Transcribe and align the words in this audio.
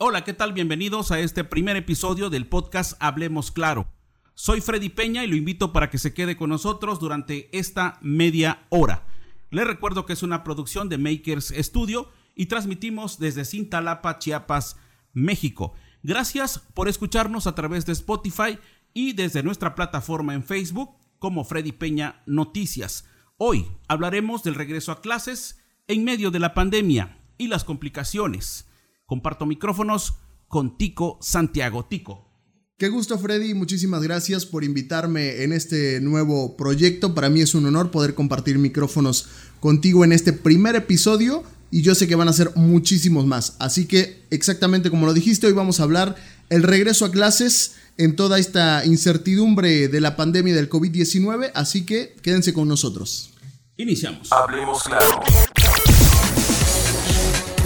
Hola, 0.00 0.24
¿qué 0.24 0.32
tal? 0.32 0.52
Bienvenidos 0.52 1.12
a 1.12 1.20
este 1.20 1.44
primer 1.44 1.76
episodio 1.76 2.28
del 2.28 2.48
podcast 2.48 2.94
Hablemos 2.98 3.52
Claro. 3.52 3.86
Soy 4.34 4.60
Freddy 4.60 4.88
Peña 4.88 5.22
y 5.22 5.28
lo 5.28 5.36
invito 5.36 5.72
para 5.72 5.88
que 5.88 5.98
se 5.98 6.12
quede 6.12 6.36
con 6.36 6.50
nosotros 6.50 6.98
durante 6.98 7.48
esta 7.56 8.00
media 8.02 8.66
hora. 8.70 9.04
Les 9.50 9.64
recuerdo 9.64 10.04
que 10.04 10.14
es 10.14 10.24
una 10.24 10.42
producción 10.42 10.88
de 10.88 10.98
Makers 10.98 11.54
Studio 11.56 12.10
y 12.34 12.46
transmitimos 12.46 13.20
desde 13.20 13.44
Cintalapa, 13.44 14.18
Chiapas, 14.18 14.78
México. 15.12 15.74
Gracias 16.02 16.58
por 16.58 16.88
escucharnos 16.88 17.46
a 17.46 17.54
través 17.54 17.86
de 17.86 17.92
Spotify 17.92 18.58
y 18.94 19.12
desde 19.12 19.44
nuestra 19.44 19.76
plataforma 19.76 20.34
en 20.34 20.42
Facebook 20.42 20.90
como 21.20 21.44
Freddy 21.44 21.70
Peña 21.70 22.20
Noticias. 22.26 23.08
Hoy 23.36 23.68
hablaremos 23.86 24.42
del 24.42 24.56
regreso 24.56 24.90
a 24.90 25.00
clases 25.00 25.60
en 25.86 26.02
medio 26.02 26.32
de 26.32 26.40
la 26.40 26.52
pandemia 26.52 27.16
y 27.38 27.46
las 27.46 27.62
complicaciones. 27.62 28.66
Comparto 29.06 29.44
micrófonos 29.44 30.14
con 30.48 30.78
Tico 30.78 31.18
Santiago. 31.20 31.84
Tico. 31.84 32.30
Qué 32.78 32.88
gusto 32.88 33.18
Freddy, 33.18 33.54
muchísimas 33.54 34.02
gracias 34.02 34.46
por 34.46 34.64
invitarme 34.64 35.42
en 35.42 35.52
este 35.52 36.00
nuevo 36.00 36.56
proyecto. 36.56 37.14
Para 37.14 37.28
mí 37.28 37.40
es 37.40 37.54
un 37.54 37.66
honor 37.66 37.90
poder 37.90 38.14
compartir 38.14 38.58
micrófonos 38.58 39.28
contigo 39.60 40.04
en 40.04 40.12
este 40.12 40.32
primer 40.32 40.74
episodio 40.74 41.44
y 41.70 41.82
yo 41.82 41.94
sé 41.94 42.08
que 42.08 42.14
van 42.14 42.28
a 42.28 42.32
ser 42.32 42.50
muchísimos 42.56 43.26
más. 43.26 43.56
Así 43.58 43.86
que 43.86 44.24
exactamente 44.30 44.90
como 44.90 45.06
lo 45.06 45.12
dijiste, 45.12 45.46
hoy 45.46 45.52
vamos 45.52 45.80
a 45.80 45.84
hablar 45.84 46.16
el 46.48 46.62
regreso 46.62 47.04
a 47.04 47.10
clases 47.10 47.76
en 47.96 48.16
toda 48.16 48.38
esta 48.38 48.84
incertidumbre 48.84 49.88
de 49.88 50.00
la 50.00 50.16
pandemia 50.16 50.54
del 50.54 50.68
COVID-19, 50.68 51.52
así 51.54 51.84
que 51.84 52.16
quédense 52.22 52.52
con 52.52 52.68
nosotros. 52.68 53.30
Iniciamos. 53.76 54.32
Hablemos 54.32 54.82
claro. 54.82 55.22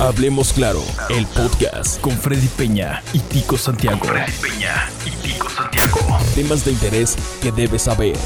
Hablemos 0.01 0.53
claro, 0.53 0.81
el 1.11 1.27
podcast 1.27 2.01
con 2.01 2.13
Freddy 2.13 2.47
Peña 2.57 3.03
y 3.13 3.19
Tico 3.19 3.59
Santiago. 3.59 3.99
Freddy 4.05 4.31
Peña 4.41 4.89
y 5.05 5.27
Tico 5.27 5.51
Santiago. 5.51 5.99
Temas 6.37 6.65
de 6.65 6.71
interés 6.71 7.17
que 7.43 7.51
debes 7.51 7.83
saber. 7.83 8.17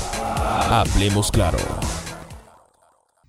Hablemos 0.69 1.33
claro. 1.33 1.57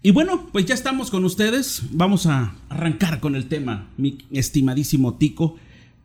Y 0.02 0.12
bueno, 0.12 0.50
pues 0.52 0.66
ya 0.66 0.74
estamos 0.74 1.10
con 1.10 1.24
ustedes. 1.24 1.84
Vamos 1.92 2.26
a 2.26 2.54
arrancar 2.68 3.22
con 3.22 3.38
el 3.38 3.48
tema, 3.48 3.88
mi 3.96 4.18
estimadísimo 4.32 5.14
Tico. 5.14 5.56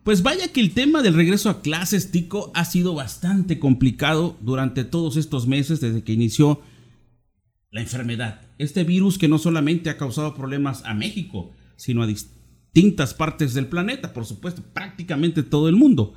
Pues 0.05 0.23
vaya 0.23 0.47
que 0.47 0.61
el 0.61 0.73
tema 0.73 1.01
del 1.01 1.15
regreso 1.15 1.49
a 1.49 1.61
clases, 1.61 2.09
Tico, 2.09 2.53
ha 2.55 2.63
sido 2.63 2.93
bastante 2.93 3.59
complicado 3.59 4.37
durante 4.39 4.85
todos 4.85 5.17
estos 5.17 5.45
meses 5.45 5.81
desde 5.81 6.05
que 6.05 6.13
inició 6.13 6.61
la 7.69 7.81
enfermedad. 7.81 8.39
Este 8.57 8.85
virus 8.85 9.17
que 9.17 9.27
no 9.27 9.39
solamente 9.39 9.89
ha 9.89 9.97
causado 9.97 10.35
problemas 10.35 10.85
a 10.85 10.93
México, 10.93 11.51
sino 11.79 12.03
a 12.03 12.07
distintas 12.07 13.13
partes 13.13 13.53
del 13.53 13.67
planeta, 13.67 14.11
por 14.11 14.25
supuesto, 14.25 14.61
prácticamente 14.73 15.43
todo 15.43 15.69
el 15.69 15.77
mundo. 15.77 16.13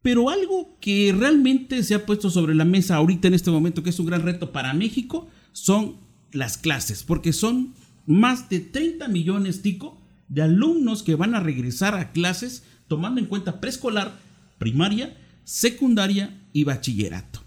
Pero 0.00 0.30
algo 0.30 0.78
que 0.80 1.14
realmente 1.16 1.82
se 1.82 1.94
ha 1.94 2.06
puesto 2.06 2.30
sobre 2.30 2.54
la 2.54 2.64
mesa 2.64 2.96
ahorita 2.96 3.28
en 3.28 3.34
este 3.34 3.50
momento, 3.50 3.82
que 3.82 3.90
es 3.90 4.00
un 4.00 4.06
gran 4.06 4.22
reto 4.22 4.52
para 4.52 4.72
México, 4.72 5.28
son 5.52 5.96
las 6.32 6.56
clases, 6.56 7.02
porque 7.02 7.34
son 7.34 7.74
más 8.06 8.48
de 8.48 8.60
30 8.60 9.08
millones, 9.08 9.60
Tico, 9.60 10.00
de 10.28 10.42
alumnos 10.42 11.02
que 11.02 11.16
van 11.16 11.34
a 11.34 11.40
regresar 11.40 11.94
a 11.94 12.12
clases 12.12 12.64
tomando 12.88 13.20
en 13.20 13.26
cuenta 13.26 13.60
preescolar, 13.60 14.18
primaria, 14.58 15.16
secundaria 15.44 16.40
y 16.54 16.64
bachillerato. 16.64 17.45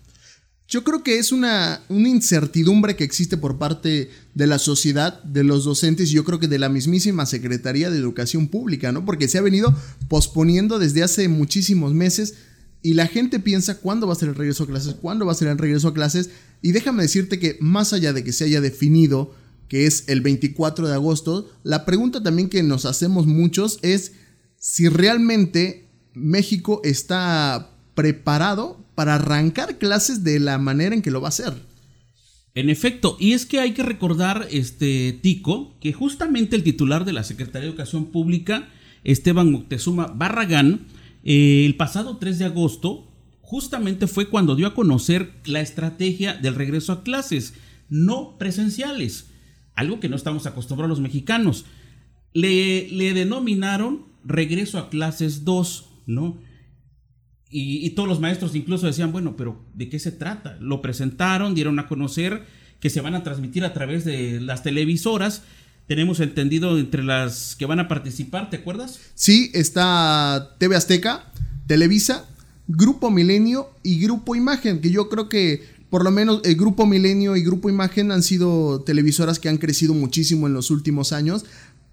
Yo 0.70 0.84
creo 0.84 1.02
que 1.02 1.18
es 1.18 1.32
una, 1.32 1.82
una, 1.90 2.10
incertidumbre 2.10 2.96
que 2.96 3.04
existe 3.04 3.38
por 3.38 3.58
parte 3.58 4.12
de 4.36 4.48
la 4.48 4.60
sociedad, 4.60 5.24
de 5.24 5.44
los 5.44 5.66
docentes 5.66 6.12
y 6.12 6.14
yo 6.14 6.24
creo 6.24 6.40
que 6.40 6.48
de 6.48 6.60
la 6.60 6.70
mismísima 6.70 7.26
Secretaría 7.26 7.90
de 7.90 7.98
Educación 7.98 8.48
Pública, 8.50 8.92
¿no? 8.92 9.04
Porque 9.04 9.28
se 9.28 9.40
ha 9.40 9.42
venido 9.42 9.76
posponiendo 10.10 10.78
desde 10.78 11.02
hace 11.02 11.28
muchísimos 11.28 11.96
meses 11.96 12.36
y 12.84 12.94
la 12.94 13.08
gente 13.08 13.40
piensa 13.40 13.80
cuándo 13.80 14.06
va 14.06 14.14
a 14.14 14.16
ser 14.16 14.30
el 14.30 14.36
regreso 14.36 14.66
a 14.66 14.68
clases, 14.68 14.94
cuándo 14.94 15.26
va 15.26 15.32
a 15.32 15.36
ser 15.36 15.48
el 15.48 15.58
regreso 15.58 15.88
a 15.88 15.94
clases 15.96 16.30
y 16.62 16.72
déjame 16.72 17.02
decirte 17.02 17.40
que 17.40 17.58
más 17.60 17.92
allá 17.92 18.14
de 18.14 18.24
que 18.24 18.32
se 18.32 18.44
haya 18.44 18.62
definido 18.62 19.34
que 19.70 19.88
es 19.88 20.04
el 20.06 20.22
24 20.22 20.88
de 20.88 20.94
agosto, 20.94 21.50
la 21.64 21.84
pregunta 21.84 22.22
también 22.22 22.48
que 22.48 22.62
nos 22.62 22.86
hacemos 22.86 23.26
muchos 23.26 23.80
es 23.82 24.12
si 24.60 24.88
realmente 24.88 25.88
México 26.14 26.82
está 26.84 27.72
preparado 27.96 28.86
para 29.00 29.16
arrancar 29.16 29.78
clases 29.78 30.26
de 30.26 30.42
la 30.42 30.58
manera 30.58 30.94
en 30.94 31.02
que 31.02 31.10
lo 31.10 31.22
va 31.22 31.28
a 31.28 31.30
hacer. 31.30 31.54
En 32.54 32.70
efecto, 32.70 33.16
y 33.18 33.32
es 33.32 33.46
que 33.46 33.62
hay 33.62 33.72
que 33.72 33.82
recordar, 33.82 34.50
este 34.52 35.14
Tico, 35.14 35.80
que 35.80 35.94
justamente 35.94 36.58
el 36.58 36.64
titular 36.64 37.06
de 37.06 37.14
la 37.14 37.24
Secretaría 37.24 37.62
de 37.62 37.68
Educación 37.70 38.08
Pública, 38.08 38.68
Esteban 39.06 39.54
Moctezuma 39.54 40.08
Barragán, 40.08 40.82
eh, 41.24 41.64
el 41.66 41.78
pasado 41.78 42.18
3 42.18 42.40
de 42.40 42.44
agosto, 42.44 43.08
justamente 43.40 44.06
fue 44.06 44.28
cuando 44.28 44.58
dio 44.58 44.68
a 44.68 44.74
conocer 44.74 45.32
la 45.46 45.62
estrategia 45.62 46.34
del 46.34 46.56
regreso 46.56 46.92
a 46.92 47.04
clases 47.04 47.54
no 47.88 48.38
presenciales, 48.38 49.28
algo 49.76 50.02
que 50.02 50.10
no 50.10 50.18
estamos 50.18 50.46
acostumbrados 50.46 50.90
los 50.90 51.00
mexicanos. 51.00 51.64
Le, 52.34 52.90
le 52.90 53.14
denominaron 53.14 54.08
regreso 54.26 54.78
a 54.78 54.90
clases 54.90 55.46
2, 55.46 55.86
¿no? 56.06 56.49
Y, 57.52 57.90
todos 57.92 58.08
los 58.08 58.20
maestros 58.20 58.56
incluso 58.56 58.86
decían, 58.86 59.12
bueno, 59.12 59.36
pero 59.36 59.60
¿de 59.74 59.90
qué 59.90 59.98
se 59.98 60.12
trata? 60.12 60.58
Lo 60.60 60.84
presentaron, 60.84 61.56
dieron 61.56 61.80
a 61.80 61.88
conocer 61.88 62.44
que 62.80 62.92
se 62.92 63.02
van 63.02 63.16
a 63.16 63.24
transmitir 63.24 63.66
a 63.66 63.74
través 63.74 64.06
de 64.06 64.40
las 64.40 64.62
televisoras. 64.62 65.42
Tenemos 65.88 66.20
entendido 66.20 66.78
entre 66.78 67.04
las 67.04 67.56
que 67.56 67.66
van 67.66 67.80
a 67.80 67.88
participar, 67.88 68.52
¿te 68.52 68.58
acuerdas? 68.58 69.00
Sí, 69.16 69.50
está 69.56 70.56
TV 70.60 70.76
Azteca, 70.76 71.32
Televisa, 71.66 72.28
Grupo 72.68 73.10
Milenio 73.10 73.72
y 73.82 74.00
Grupo 74.00 74.36
Imagen, 74.36 74.80
que 74.80 74.92
yo 74.92 75.10
creo 75.10 75.28
que 75.28 75.64
por 75.90 76.04
lo 76.04 76.12
menos 76.12 76.42
el 76.44 76.56
Grupo 76.56 76.86
Milenio 76.86 77.36
y 77.36 77.42
Grupo 77.42 77.68
Imagen 77.68 78.12
han 78.12 78.22
sido 78.22 78.82
televisoras 78.82 79.40
que 79.40 79.50
han 79.50 79.58
crecido 79.58 79.96
muchísimo 79.96 80.46
en 80.46 80.54
los 80.54 80.70
últimos 80.70 81.14
años. 81.14 81.46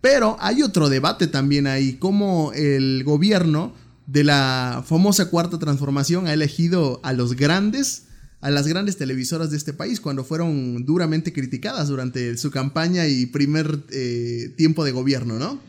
Pero 0.02 0.36
hay 0.38 0.62
otro 0.62 0.90
debate 0.90 1.26
también 1.26 1.66
ahí, 1.66 1.94
como 1.94 2.52
el 2.52 3.02
gobierno 3.04 3.72
de 4.06 4.24
la 4.24 4.84
famosa 4.86 5.30
cuarta 5.30 5.58
transformación 5.58 6.26
ha 6.26 6.32
elegido 6.32 7.00
a 7.02 7.12
los 7.12 7.34
grandes, 7.34 8.06
a 8.40 8.50
las 8.50 8.68
grandes 8.68 8.96
televisoras 8.96 9.50
de 9.50 9.56
este 9.56 9.72
país 9.72 10.00
cuando 10.00 10.24
fueron 10.24 10.84
duramente 10.84 11.32
criticadas 11.32 11.88
durante 11.88 12.36
su 12.36 12.50
campaña 12.50 13.06
y 13.06 13.26
primer 13.26 13.84
eh, 13.90 14.54
tiempo 14.56 14.84
de 14.84 14.92
gobierno, 14.92 15.38
¿no? 15.38 15.60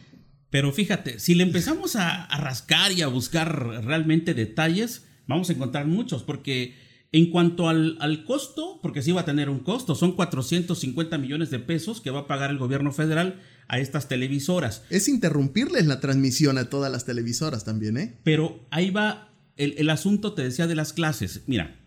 Pero 0.50 0.72
fíjate, 0.72 1.20
si 1.20 1.36
le 1.36 1.44
empezamos 1.44 1.96
a, 1.96 2.24
a, 2.24 2.38
rascar 2.40 2.92
y 2.92 3.02
a 3.02 3.08
buscar 3.08 3.84
realmente 3.84 4.34
detalles, 4.34 5.04
vamos 5.28 5.50
a 5.50 5.54
encontrar 5.54 5.88
muchos, 5.88 6.24
porque 6.24 6.74
en 7.12 7.32
cuanto 7.32 7.70
al, 7.70 7.98
al, 8.02 8.26
costo, 8.26 8.80
porque 8.82 9.02
sí 9.02 9.12
va 9.12 9.22
a 9.22 9.26
tener 9.26 9.50
un 9.50 9.60
costo, 9.60 9.96
son 9.96 10.14
450 10.14 11.18
millones 11.18 11.50
de 11.50 11.60
pesos 11.60 12.02
que 12.02 12.12
va 12.12 12.22
a 12.22 12.28
pagar 12.28 12.50
el 12.50 12.58
gobierno 12.58 12.92
federal 12.92 13.42
a 13.68 13.80
estas 13.80 14.08
televisoras. 14.08 14.84
Es 14.90 15.08
interrumpirles 15.08 15.86
la 15.86 16.00
transmisión 16.00 16.58
a 16.58 16.70
todas 16.70 16.92
las 16.92 17.06
televisoras 17.06 17.64
también, 17.64 17.98
¿eh? 17.98 18.20
Pero 18.24 18.66
ahí 18.72 18.90
va 18.90 19.34
el, 19.56 19.76
el 19.78 19.90
asunto, 19.90 20.34
te 20.34 20.44
decía, 20.44 20.68
de 20.68 20.76
las 20.76 20.94
clases. 20.94 21.44
Mira, 21.48 21.80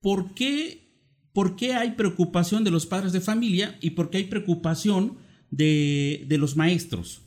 ¿por 0.00 0.34
qué, 0.34 0.92
¿por 1.32 1.56
qué 1.56 1.74
hay 1.74 1.92
preocupación 1.92 2.64
de 2.64 2.70
los 2.70 2.86
padres 2.86 3.12
de 3.12 3.20
familia 3.20 3.78
y 3.80 3.90
por 3.90 4.10
qué 4.10 4.18
hay 4.18 4.24
preocupación 4.24 5.18
de, 5.50 6.24
de 6.28 6.38
los 6.38 6.56
maestros? 6.56 7.22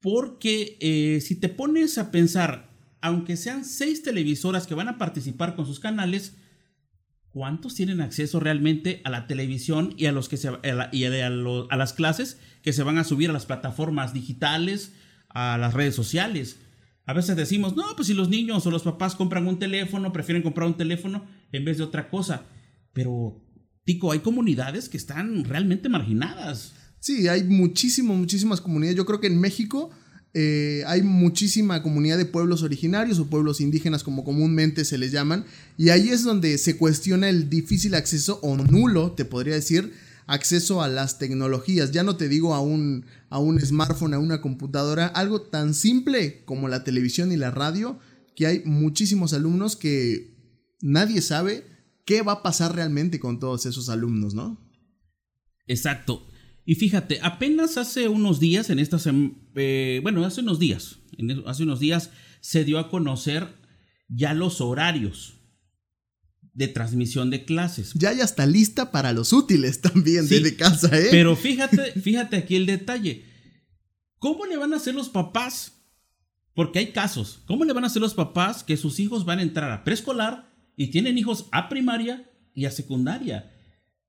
Porque 0.00 0.78
eh, 0.80 1.20
si 1.20 1.38
te 1.38 1.50
pones 1.50 1.98
a 1.98 2.10
pensar, 2.10 2.69
aunque 3.00 3.36
sean 3.36 3.64
seis 3.64 4.02
televisoras 4.02 4.66
que 4.66 4.74
van 4.74 4.88
a 4.88 4.98
participar 4.98 5.56
con 5.56 5.66
sus 5.66 5.80
canales, 5.80 6.34
¿cuántos 7.30 7.74
tienen 7.74 8.00
acceso 8.00 8.40
realmente 8.40 9.00
a 9.04 9.10
la 9.10 9.26
televisión 9.26 9.94
y 9.96 10.06
a, 10.06 10.12
los 10.12 10.28
que 10.28 10.36
se, 10.36 10.48
a, 10.48 10.60
la, 10.62 10.88
y 10.92 11.04
a, 11.04 11.30
las 11.30 11.92
clases 11.92 12.38
que 12.62 12.72
se 12.72 12.82
van 12.82 12.98
a 12.98 13.04
subir 13.04 13.30
a 13.30 13.32
las 13.32 13.46
plataformas 13.46 14.12
digitales, 14.12 14.92
a 15.28 15.56
las 15.58 15.74
redes 15.74 15.94
sociales? 15.94 16.58
A 17.06 17.12
veces 17.12 17.36
decimos, 17.36 17.74
no, 17.74 17.84
pues 17.96 18.08
si 18.08 18.14
los 18.14 18.28
niños 18.28 18.66
o 18.66 18.70
los 18.70 18.82
papás 18.82 19.16
compran 19.16 19.46
un 19.46 19.58
teléfono, 19.58 20.12
prefieren 20.12 20.42
comprar 20.42 20.68
un 20.68 20.76
teléfono 20.76 21.24
en 21.52 21.64
vez 21.64 21.78
de 21.78 21.84
otra 21.84 22.08
cosa. 22.08 22.44
Pero, 22.92 23.42
Tico, 23.84 24.12
hay 24.12 24.20
comunidades 24.20 24.88
que 24.88 24.96
están 24.96 25.44
realmente 25.44 25.88
marginadas. 25.88 26.74
Sí, 27.00 27.26
hay 27.28 27.44
muchísimas, 27.44 28.16
muchísimas 28.16 28.60
comunidades. 28.60 28.96
Yo 28.96 29.06
creo 29.06 29.20
que 29.20 29.26
en 29.28 29.40
México 29.40 29.90
eh, 30.32 30.84
hay 30.86 31.02
muchísima 31.02 31.82
comunidad 31.82 32.16
de 32.16 32.24
pueblos 32.24 32.62
originarios 32.62 33.18
o 33.18 33.26
pueblos 33.26 33.60
indígenas 33.60 34.04
como 34.04 34.22
comúnmente 34.22 34.84
se 34.84 34.96
les 34.96 35.10
llaman 35.10 35.44
y 35.76 35.88
ahí 35.88 36.10
es 36.10 36.22
donde 36.22 36.56
se 36.58 36.76
cuestiona 36.76 37.28
el 37.28 37.50
difícil 37.50 37.94
acceso 37.94 38.38
o 38.42 38.56
nulo, 38.56 39.12
te 39.12 39.24
podría 39.24 39.54
decir, 39.54 39.92
acceso 40.26 40.82
a 40.82 40.88
las 40.88 41.18
tecnologías. 41.18 41.90
Ya 41.90 42.04
no 42.04 42.16
te 42.16 42.28
digo 42.28 42.54
a 42.54 42.60
un, 42.60 43.04
a 43.28 43.38
un 43.38 43.60
smartphone, 43.60 44.14
a 44.14 44.20
una 44.20 44.40
computadora, 44.40 45.06
algo 45.06 45.40
tan 45.42 45.74
simple 45.74 46.44
como 46.44 46.68
la 46.68 46.84
televisión 46.84 47.32
y 47.32 47.36
la 47.36 47.50
radio, 47.50 47.98
que 48.36 48.46
hay 48.46 48.62
muchísimos 48.64 49.32
alumnos 49.32 49.74
que 49.74 50.36
nadie 50.80 51.20
sabe 51.20 51.64
qué 52.04 52.22
va 52.22 52.32
a 52.32 52.42
pasar 52.42 52.76
realmente 52.76 53.18
con 53.18 53.40
todos 53.40 53.66
esos 53.66 53.88
alumnos, 53.88 54.34
¿no? 54.34 54.56
Exacto. 55.66 56.26
Y 56.64 56.74
fíjate, 56.76 57.18
apenas 57.22 57.76
hace 57.76 58.08
unos 58.08 58.38
días, 58.38 58.70
en 58.70 58.78
esta 58.78 58.98
eh, 59.56 60.00
bueno, 60.02 60.24
hace 60.24 60.40
unos 60.40 60.58
días, 60.58 60.98
hace 61.46 61.62
unos 61.62 61.80
días 61.80 62.10
se 62.40 62.64
dio 62.64 62.78
a 62.78 62.88
conocer 62.88 63.48
ya 64.08 64.34
los 64.34 64.60
horarios 64.60 65.40
de 66.52 66.68
transmisión 66.68 67.30
de 67.30 67.44
clases. 67.44 67.92
Ya 67.94 68.12
ya 68.12 68.24
está 68.24 68.46
lista 68.46 68.90
para 68.90 69.12
los 69.12 69.32
útiles 69.32 69.80
también 69.80 70.28
desde 70.28 70.56
casa, 70.56 70.96
¿eh? 70.98 71.08
Pero 71.10 71.36
fíjate, 71.36 71.92
fíjate 72.00 72.36
aquí 72.36 72.56
el 72.56 72.66
detalle. 72.66 73.24
¿Cómo 74.18 74.44
le 74.46 74.56
van 74.56 74.72
a 74.74 74.76
hacer 74.76 74.94
los 74.94 75.08
papás? 75.08 75.72
Porque 76.54 76.78
hay 76.80 76.92
casos. 76.92 77.42
¿Cómo 77.46 77.64
le 77.64 77.72
van 77.72 77.84
a 77.84 77.86
hacer 77.86 78.02
los 78.02 78.14
papás 78.14 78.64
que 78.64 78.76
sus 78.76 79.00
hijos 79.00 79.24
van 79.24 79.38
a 79.38 79.42
entrar 79.42 79.70
a 79.70 79.84
preescolar 79.84 80.52
y 80.76 80.88
tienen 80.88 81.16
hijos 81.16 81.46
a 81.52 81.68
primaria 81.68 82.30
y 82.54 82.66
a 82.66 82.70
secundaria? 82.70 83.52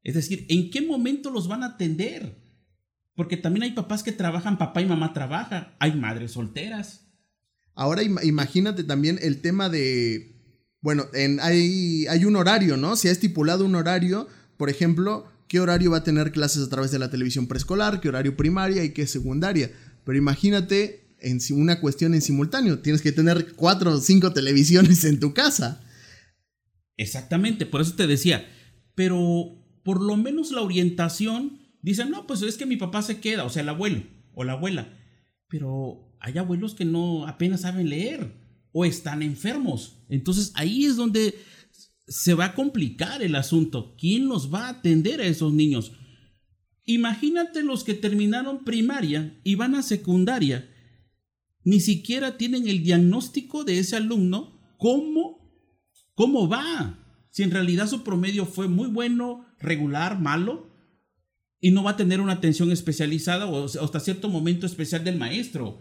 Es 0.03 0.15
decir, 0.15 0.45
¿en 0.49 0.69
qué 0.71 0.81
momento 0.81 1.29
los 1.29 1.47
van 1.47 1.63
a 1.63 1.67
atender? 1.67 2.40
Porque 3.15 3.37
también 3.37 3.63
hay 3.63 3.71
papás 3.71 4.03
que 4.03 4.11
trabajan, 4.11 4.57
papá 4.57 4.81
y 4.81 4.85
mamá 4.85 5.13
trabajan, 5.13 5.75
hay 5.79 5.93
madres 5.93 6.31
solteras. 6.31 7.07
Ahora 7.73 8.03
imagínate 8.03 8.83
también 8.83 9.19
el 9.21 9.41
tema 9.41 9.69
de, 9.69 10.35
bueno, 10.81 11.05
en, 11.13 11.39
hay, 11.39 12.05
hay 12.07 12.25
un 12.25 12.35
horario, 12.35 12.77
¿no? 12.77 12.95
Se 12.95 13.09
ha 13.09 13.11
estipulado 13.11 13.65
un 13.65 13.75
horario, 13.75 14.27
por 14.57 14.69
ejemplo, 14.69 15.27
qué 15.47 15.59
horario 15.59 15.91
va 15.91 15.97
a 15.97 16.03
tener 16.03 16.31
clases 16.31 16.63
a 16.63 16.69
través 16.69 16.91
de 16.91 16.99
la 16.99 17.09
televisión 17.09 17.47
preescolar, 17.47 18.01
qué 18.01 18.09
horario 18.09 18.37
primaria 18.37 18.83
y 18.83 18.91
qué 18.91 19.07
secundaria. 19.07 19.71
Pero 20.05 20.17
imagínate 20.17 21.15
en 21.19 21.39
una 21.51 21.79
cuestión 21.79 22.13
en 22.13 22.21
simultáneo, 22.21 22.79
tienes 22.79 23.01
que 23.01 23.11
tener 23.11 23.53
cuatro 23.53 23.91
o 23.91 23.99
cinco 23.99 24.33
televisiones 24.33 25.03
en 25.03 25.19
tu 25.19 25.33
casa. 25.33 25.83
Exactamente, 26.97 27.65
por 27.65 27.81
eso 27.81 27.93
te 27.93 28.07
decía, 28.07 28.47
pero 28.95 29.55
por 29.83 30.01
lo 30.01 30.17
menos 30.17 30.51
la 30.51 30.61
orientación, 30.61 31.60
dicen, 31.81 32.09
no, 32.09 32.27
pues 32.27 32.41
es 32.41 32.57
que 32.57 32.65
mi 32.65 32.77
papá 32.77 33.01
se 33.01 33.19
queda, 33.19 33.43
o 33.43 33.49
sea, 33.49 33.61
el 33.61 33.69
abuelo 33.69 34.03
o 34.33 34.43
la 34.43 34.53
abuela, 34.53 34.97
pero 35.47 36.15
hay 36.19 36.37
abuelos 36.37 36.75
que 36.75 36.85
no 36.85 37.27
apenas 37.27 37.61
saben 37.61 37.89
leer 37.89 38.41
o 38.71 38.85
están 38.85 39.21
enfermos. 39.21 40.03
Entonces 40.09 40.51
ahí 40.55 40.85
es 40.85 40.95
donde 40.95 41.35
se 42.07 42.33
va 42.33 42.45
a 42.45 42.55
complicar 42.55 43.21
el 43.21 43.35
asunto. 43.35 43.95
¿Quién 43.97 44.27
los 44.27 44.53
va 44.53 44.67
a 44.67 44.69
atender 44.69 45.21
a 45.21 45.25
esos 45.25 45.53
niños? 45.53 45.93
Imagínate 46.85 47.63
los 47.63 47.83
que 47.83 47.93
terminaron 47.93 48.63
primaria 48.63 49.39
y 49.43 49.55
van 49.55 49.75
a 49.75 49.83
secundaria. 49.83 50.69
Ni 51.63 51.79
siquiera 51.79 52.37
tienen 52.37 52.67
el 52.67 52.83
diagnóstico 52.83 53.63
de 53.63 53.79
ese 53.79 53.95
alumno. 53.95 54.59
¿Cómo? 54.77 55.53
¿Cómo 56.15 56.49
va? 56.49 56.97
Si 57.29 57.43
en 57.43 57.51
realidad 57.51 57.87
su 57.87 58.03
promedio 58.03 58.45
fue 58.45 58.67
muy 58.67 58.87
bueno, 58.87 59.45
regular, 59.59 60.19
malo, 60.19 60.70
y 61.61 61.69
no 61.71 61.83
va 61.83 61.91
a 61.91 61.97
tener 61.97 62.19
una 62.19 62.33
atención 62.33 62.71
especializada 62.71 63.45
o 63.45 63.65
hasta 63.65 63.99
cierto 63.99 64.27
momento 64.27 64.65
especial 64.65 65.03
del 65.03 65.17
maestro 65.17 65.79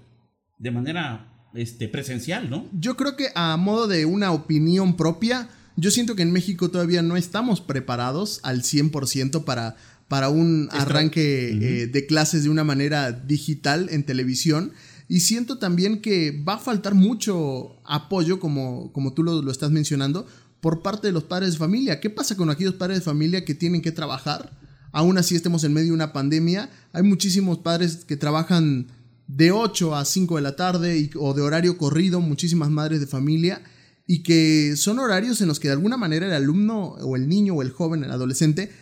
de 0.58 0.70
manera 0.70 1.48
este, 1.54 1.88
presencial, 1.88 2.50
¿no? 2.50 2.68
Yo 2.78 2.96
creo 2.96 3.16
que 3.16 3.28
a 3.34 3.56
modo 3.56 3.88
de 3.88 4.04
una 4.04 4.30
opinión 4.32 4.96
propia, 4.96 5.48
yo 5.76 5.90
siento 5.90 6.14
que 6.14 6.22
en 6.22 6.32
México 6.32 6.70
todavía 6.70 7.00
no 7.00 7.16
estamos 7.16 7.62
preparados 7.62 8.40
al 8.42 8.62
100% 8.62 9.44
para, 9.44 9.76
para 10.06 10.28
un 10.28 10.68
arranque 10.70 11.48
eh, 11.48 11.86
de 11.86 12.06
clases 12.06 12.44
de 12.44 12.50
una 12.50 12.62
manera 12.62 13.10
digital 13.12 13.88
en 13.90 14.04
televisión. 14.04 14.72
Y 15.08 15.20
siento 15.20 15.58
también 15.58 16.02
que 16.02 16.30
va 16.46 16.54
a 16.54 16.58
faltar 16.58 16.94
mucho 16.94 17.80
apoyo, 17.84 18.38
como, 18.38 18.92
como 18.92 19.14
tú 19.14 19.22
lo, 19.22 19.42
lo 19.42 19.50
estás 19.50 19.70
mencionando, 19.70 20.26
por 20.60 20.82
parte 20.82 21.06
de 21.06 21.12
los 21.14 21.24
padres 21.24 21.52
de 21.52 21.58
familia. 21.58 22.00
¿Qué 22.00 22.10
pasa 22.10 22.36
con 22.36 22.50
aquellos 22.50 22.74
padres 22.74 22.98
de 22.98 23.04
familia 23.04 23.44
que 23.44 23.54
tienen 23.54 23.80
que 23.80 23.92
trabajar? 23.92 24.59
Aún 24.92 25.18
así 25.18 25.36
estemos 25.36 25.64
en 25.64 25.72
medio 25.72 25.88
de 25.88 25.94
una 25.94 26.12
pandemia. 26.12 26.70
Hay 26.92 27.02
muchísimos 27.02 27.58
padres 27.58 28.04
que 28.04 28.16
trabajan 28.16 28.88
de 29.26 29.52
8 29.52 29.94
a 29.94 30.04
5 30.04 30.36
de 30.36 30.42
la 30.42 30.56
tarde 30.56 31.10
o 31.16 31.34
de 31.34 31.42
horario 31.42 31.78
corrido, 31.78 32.20
muchísimas 32.20 32.70
madres 32.70 33.00
de 33.00 33.06
familia, 33.06 33.62
y 34.06 34.22
que 34.22 34.74
son 34.76 34.98
horarios 34.98 35.40
en 35.40 35.48
los 35.48 35.60
que 35.60 35.68
de 35.68 35.74
alguna 35.74 35.96
manera 35.96 36.26
el 36.26 36.32
alumno 36.32 36.94
o 36.94 37.14
el 37.14 37.28
niño 37.28 37.54
o 37.54 37.62
el 37.62 37.70
joven, 37.70 38.02
el 38.02 38.10
adolescente, 38.10 38.72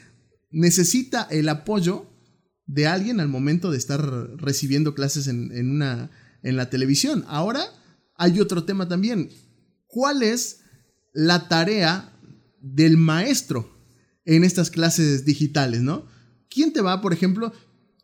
necesita 0.51 1.29
el 1.31 1.49
apoyo 1.49 2.07
de 2.65 2.87
alguien 2.87 3.21
al 3.21 3.29
momento 3.29 3.71
de 3.71 3.79
estar 3.79 4.01
recibiendo 4.37 4.95
clases 4.95 5.27
en, 5.27 5.71
una, 5.71 6.11
en 6.43 6.57
la 6.57 6.71
televisión. 6.71 7.25
Ahora 7.29 7.63
hay 8.15 8.41
otro 8.41 8.65
tema 8.65 8.89
también. 8.89 9.29
¿Cuál 9.87 10.23
es 10.23 10.61
la 11.13 11.49
tarea 11.49 12.13
del 12.61 12.97
maestro 12.97 13.78
en 14.29 14.45
estas 14.45 14.71
clases 14.71 15.25
digitales, 15.25 15.81
no? 15.81 16.07
¿Quién 16.51 16.73
te 16.73 16.83
va, 16.83 17.01
por 17.01 17.15
ejemplo, 17.15 17.53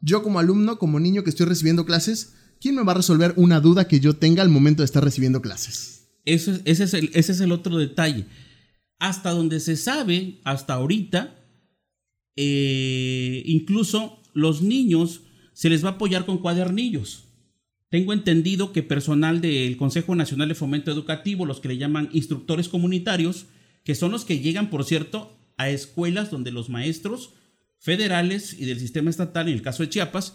yo 0.00 0.22
como 0.22 0.38
alumno, 0.38 0.78
como 0.78 0.98
niño 0.98 1.22
que 1.22 1.30
estoy 1.30 1.46
recibiendo 1.46 1.84
clases, 1.84 2.32
¿quién 2.60 2.74
me 2.74 2.82
va 2.82 2.92
a 2.92 2.96
resolver 2.96 3.34
una 3.36 3.60
duda 3.60 3.86
que 3.86 4.00
yo 4.00 4.16
tenga 4.16 4.42
al 4.42 4.48
momento 4.48 4.82
de 4.82 4.86
estar 4.86 5.04
recibiendo 5.04 5.42
clases? 5.42 6.08
ese, 6.24 6.62
es 6.64 6.94
el, 6.94 7.10
ese 7.12 7.32
es 7.32 7.40
el 7.40 7.52
otro 7.52 7.76
detalle. 7.76 8.24
Hasta 8.98 9.30
donde 9.30 9.60
se 9.60 9.76
sabe, 9.76 10.40
hasta 10.44 10.74
ahorita, 10.74 11.44
eh, 12.36 13.42
incluso 13.44 14.22
los 14.32 14.62
niños 14.62 15.20
se 15.52 15.68
les 15.68 15.84
va 15.84 15.90
a 15.90 15.92
apoyar 15.92 16.24
con 16.24 16.38
cuadernillos. 16.38 17.24
Tengo 17.90 18.14
entendido 18.14 18.72
que 18.72 18.82
personal 18.82 19.42
del 19.42 19.76
Consejo 19.76 20.14
Nacional 20.14 20.48
de 20.48 20.54
Fomento 20.54 20.90
Educativo, 20.90 21.44
los 21.44 21.60
que 21.60 21.68
le 21.68 21.76
llaman 21.76 22.08
instructores 22.12 22.68
comunitarios, 22.68 23.44
que 23.84 23.94
son 23.94 24.10
los 24.10 24.24
que 24.24 24.40
llegan, 24.40 24.70
por 24.70 24.84
cierto, 24.84 25.36
a 25.56 25.70
escuelas 25.70 26.30
donde 26.30 26.50
los 26.50 26.68
maestros 26.68 27.34
federales 27.78 28.54
y 28.58 28.64
del 28.64 28.80
sistema 28.80 29.10
estatal, 29.10 29.48
en 29.48 29.54
el 29.54 29.62
caso 29.62 29.82
de 29.82 29.90
Chiapas, 29.90 30.34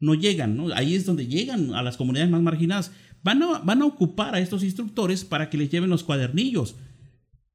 no 0.00 0.14
llegan, 0.14 0.56
¿no? 0.56 0.74
Ahí 0.74 0.94
es 0.94 1.06
donde 1.06 1.26
llegan 1.26 1.74
a 1.74 1.82
las 1.82 1.96
comunidades 1.96 2.30
más 2.30 2.42
marginadas. 2.42 2.92
Van 3.22 3.42
a, 3.42 3.58
van 3.58 3.82
a 3.82 3.86
ocupar 3.86 4.34
a 4.34 4.40
estos 4.40 4.62
instructores 4.62 5.24
para 5.24 5.50
que 5.50 5.58
les 5.58 5.70
lleven 5.70 5.90
los 5.90 6.04
cuadernillos, 6.04 6.76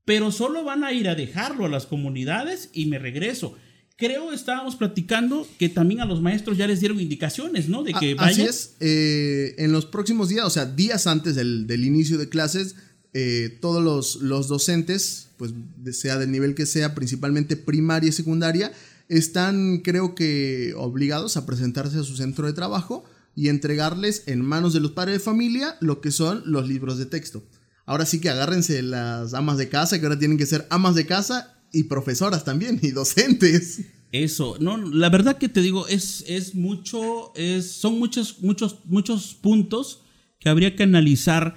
pero 0.05 0.31
solo 0.31 0.63
van 0.63 0.83
a 0.83 0.91
ir 0.91 1.07
a 1.07 1.15
dejarlo 1.15 1.65
a 1.65 1.69
las 1.69 1.85
comunidades 1.85 2.69
y 2.73 2.87
me 2.87 2.99
regreso. 2.99 3.55
Creo 3.97 4.33
estábamos 4.33 4.75
platicando 4.75 5.47
que 5.59 5.69
también 5.69 6.01
a 6.01 6.05
los 6.05 6.21
maestros 6.21 6.57
ya 6.57 6.65
les 6.65 6.79
dieron 6.79 6.99
indicaciones, 6.99 7.69
¿no? 7.69 7.83
De 7.83 7.93
que 7.93 8.15
Así 8.17 8.41
es. 8.41 8.75
Eh, 8.79 9.53
en 9.59 9.71
los 9.71 9.85
próximos 9.85 10.29
días, 10.29 10.45
o 10.45 10.49
sea, 10.49 10.65
días 10.65 11.05
antes 11.05 11.35
del, 11.35 11.85
inicio 11.85 12.17
de 12.17 12.27
clases, 12.27 12.75
eh, 13.13 13.57
todos 13.61 13.83
los, 13.83 14.21
los 14.21 14.47
docentes, 14.47 15.29
pues 15.37 15.51
sea 15.91 16.17
del 16.17 16.31
nivel 16.31 16.55
que 16.55 16.65
sea, 16.65 16.95
principalmente 16.95 17.57
primaria 17.57 18.09
y 18.09 18.13
secundaria, 18.13 18.71
están 19.09 19.79
creo 19.79 20.15
que 20.15 20.73
obligados 20.77 21.35
a 21.35 21.45
presentarse 21.45 21.97
a 21.97 22.03
su 22.03 22.15
centro 22.15 22.47
de 22.47 22.53
trabajo 22.53 23.03
y 23.35 23.49
entregarles 23.49 24.23
en 24.27 24.41
manos 24.45 24.73
de 24.73 24.79
los 24.79 24.91
padres 24.91 25.15
de 25.15 25.19
familia 25.19 25.75
lo 25.81 25.99
que 25.99 26.11
son 26.11 26.43
los 26.45 26.67
libros 26.67 26.97
de 26.97 27.05
texto. 27.05 27.43
Ahora 27.85 28.05
sí 28.05 28.21
que 28.21 28.29
agárrense 28.29 28.81
las 28.81 29.33
amas 29.33 29.57
de 29.57 29.67
casa, 29.67 29.99
que 29.99 30.05
ahora 30.05 30.19
tienen 30.19 30.37
que 30.37 30.45
ser 30.45 30.65
amas 30.69 30.95
de 30.95 31.05
casa 31.05 31.57
y 31.73 31.83
profesoras 31.83 32.45
también, 32.45 32.79
y 32.81 32.91
docentes. 32.91 33.81
Eso, 34.11 34.57
no, 34.59 34.77
la 34.77 35.09
verdad 35.09 35.37
que 35.37 35.49
te 35.49 35.61
digo, 35.61 35.87
es, 35.87 36.23
es 36.27 36.53
mucho, 36.53 37.33
es, 37.35 37.71
son 37.71 37.97
muchos, 37.97 38.41
muchos, 38.41 38.79
muchos 38.85 39.33
puntos 39.33 40.03
que 40.39 40.49
habría 40.49 40.75
que 40.75 40.83
analizar 40.83 41.55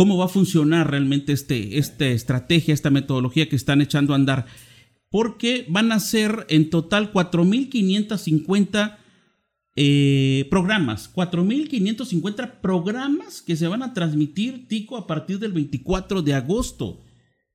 cómo 0.00 0.16
va 0.16 0.24
a 0.24 0.28
funcionar 0.28 0.90
realmente 0.90 1.30
este, 1.34 1.76
esta 1.76 2.06
estrategia, 2.06 2.72
esta 2.72 2.88
metodología 2.88 3.50
que 3.50 3.56
están 3.56 3.82
echando 3.82 4.14
a 4.14 4.16
andar 4.16 4.46
porque 5.10 5.66
van 5.68 5.92
a 5.92 6.00
ser 6.00 6.46
en 6.48 6.70
total 6.70 7.12
4.550 7.12 8.96
eh, 9.76 10.48
programas, 10.50 11.12
4.550 11.12 12.60
programas 12.62 13.42
que 13.42 13.56
se 13.56 13.68
van 13.68 13.82
a 13.82 13.92
transmitir, 13.92 14.68
Tico, 14.68 14.96
a 14.96 15.06
partir 15.06 15.38
del 15.38 15.52
24 15.52 16.22
de 16.22 16.32
agosto, 16.32 17.04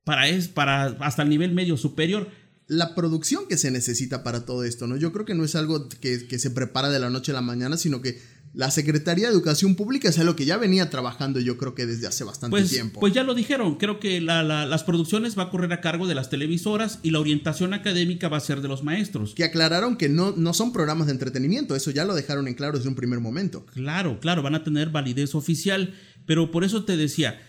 para, 0.03 0.27
es, 0.27 0.47
para 0.47 0.85
hasta 0.99 1.23
el 1.23 1.29
nivel 1.29 1.51
medio 1.51 1.77
superior. 1.77 2.29
La 2.67 2.93
producción 2.93 3.47
que 3.49 3.57
se 3.57 3.71
necesita 3.71 4.21
para 4.21 4.45
todo 4.45 4.65
esto, 4.65 4.85
¿no? 4.85 4.97
Yo 4.97 5.11
creo 5.11 5.25
que 5.25 5.33
no 5.33 5.45
es 5.45 5.55
algo 5.55 5.89
que, 5.89 6.27
que 6.27 6.37
se 6.37 6.51
prepara 6.51 6.91
de 6.91 6.99
la 6.99 7.09
noche 7.09 7.31
a 7.31 7.35
la 7.35 7.41
mañana, 7.41 7.75
sino 7.75 8.03
que 8.03 8.21
la 8.55 8.71
Secretaría 8.71 9.27
de 9.27 9.33
Educación 9.33 9.75
Pública 9.75 10.07
es 10.07 10.17
algo 10.17 10.35
que 10.35 10.45
ya 10.45 10.57
venía 10.57 10.89
trabajando 10.89 11.39
yo 11.41 11.57
creo 11.57 11.75
que 11.75 11.85
desde 11.85 12.07
hace 12.07 12.23
bastante 12.23 12.51
pues, 12.51 12.69
tiempo. 12.69 13.01
Pues 13.01 13.13
ya 13.13 13.23
lo 13.23 13.33
dijeron, 13.33 13.75
creo 13.75 13.99
que 13.99 14.21
las 14.21 14.83
producciones 14.83 15.37
va 15.37 15.43
a 15.43 15.49
correr 15.49 15.73
a 15.73 15.81
cargo 15.81 16.07
de 16.07 16.15
las 16.15 16.29
televisoras 16.29 16.99
y 17.03 17.11
la 17.11 17.19
orientación 17.19 17.73
académica 17.73 18.29
va 18.29 18.37
a 18.37 18.41
ser 18.41 18.61
de 18.61 18.69
los 18.69 18.83
maestros. 18.83 19.35
Que 19.35 19.43
aclararon 19.43 19.97
que 19.97 20.07
no, 20.07 20.31
no 20.31 20.53
son 20.53 20.71
programas 20.71 21.07
de 21.07 21.13
entretenimiento, 21.13 21.75
eso 21.75 21.91
ya 21.91 22.05
lo 22.05 22.15
dejaron 22.15 22.47
en 22.47 22.53
claro 22.53 22.77
desde 22.77 22.89
un 22.89 22.95
primer 22.95 23.19
momento. 23.19 23.65
Claro, 23.65 24.19
claro, 24.21 24.41
van 24.41 24.55
a 24.55 24.63
tener 24.63 24.89
validez 24.89 25.35
oficial, 25.35 25.93
pero 26.25 26.49
por 26.51 26.63
eso 26.63 26.85
te 26.85 26.95
decía, 26.95 27.41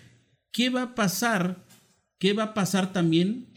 ¿qué 0.50 0.70
va 0.70 0.82
a 0.82 0.94
pasar? 0.96 1.66
¿Qué 2.18 2.32
va 2.32 2.44
a 2.44 2.54
pasar 2.54 2.92
también? 2.92 3.54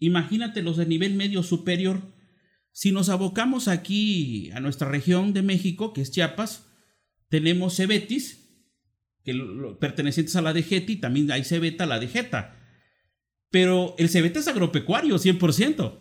Imagínate 0.00 0.62
los 0.62 0.76
de 0.76 0.86
nivel 0.86 1.14
medio 1.14 1.42
superior. 1.44 2.02
Si 2.72 2.90
nos 2.90 3.08
abocamos 3.08 3.68
aquí 3.68 4.50
a 4.52 4.60
nuestra 4.60 4.88
región 4.88 5.32
de 5.32 5.42
México, 5.42 5.92
que 5.92 6.00
es 6.00 6.10
Chiapas, 6.10 6.67
tenemos 7.28 7.76
Cebetis, 7.76 8.48
que 9.24 9.34
pertenecientes 9.80 10.36
a 10.36 10.42
la 10.42 10.52
DGETI, 10.52 10.96
también 10.96 11.30
hay 11.30 11.44
Cebeta, 11.44 11.86
la 11.86 11.98
DGETA. 11.98 12.56
Pero 13.50 13.94
el 13.98 14.08
Cebeta 14.08 14.40
es 14.40 14.48
agropecuario, 14.48 15.16
100%. 15.16 15.98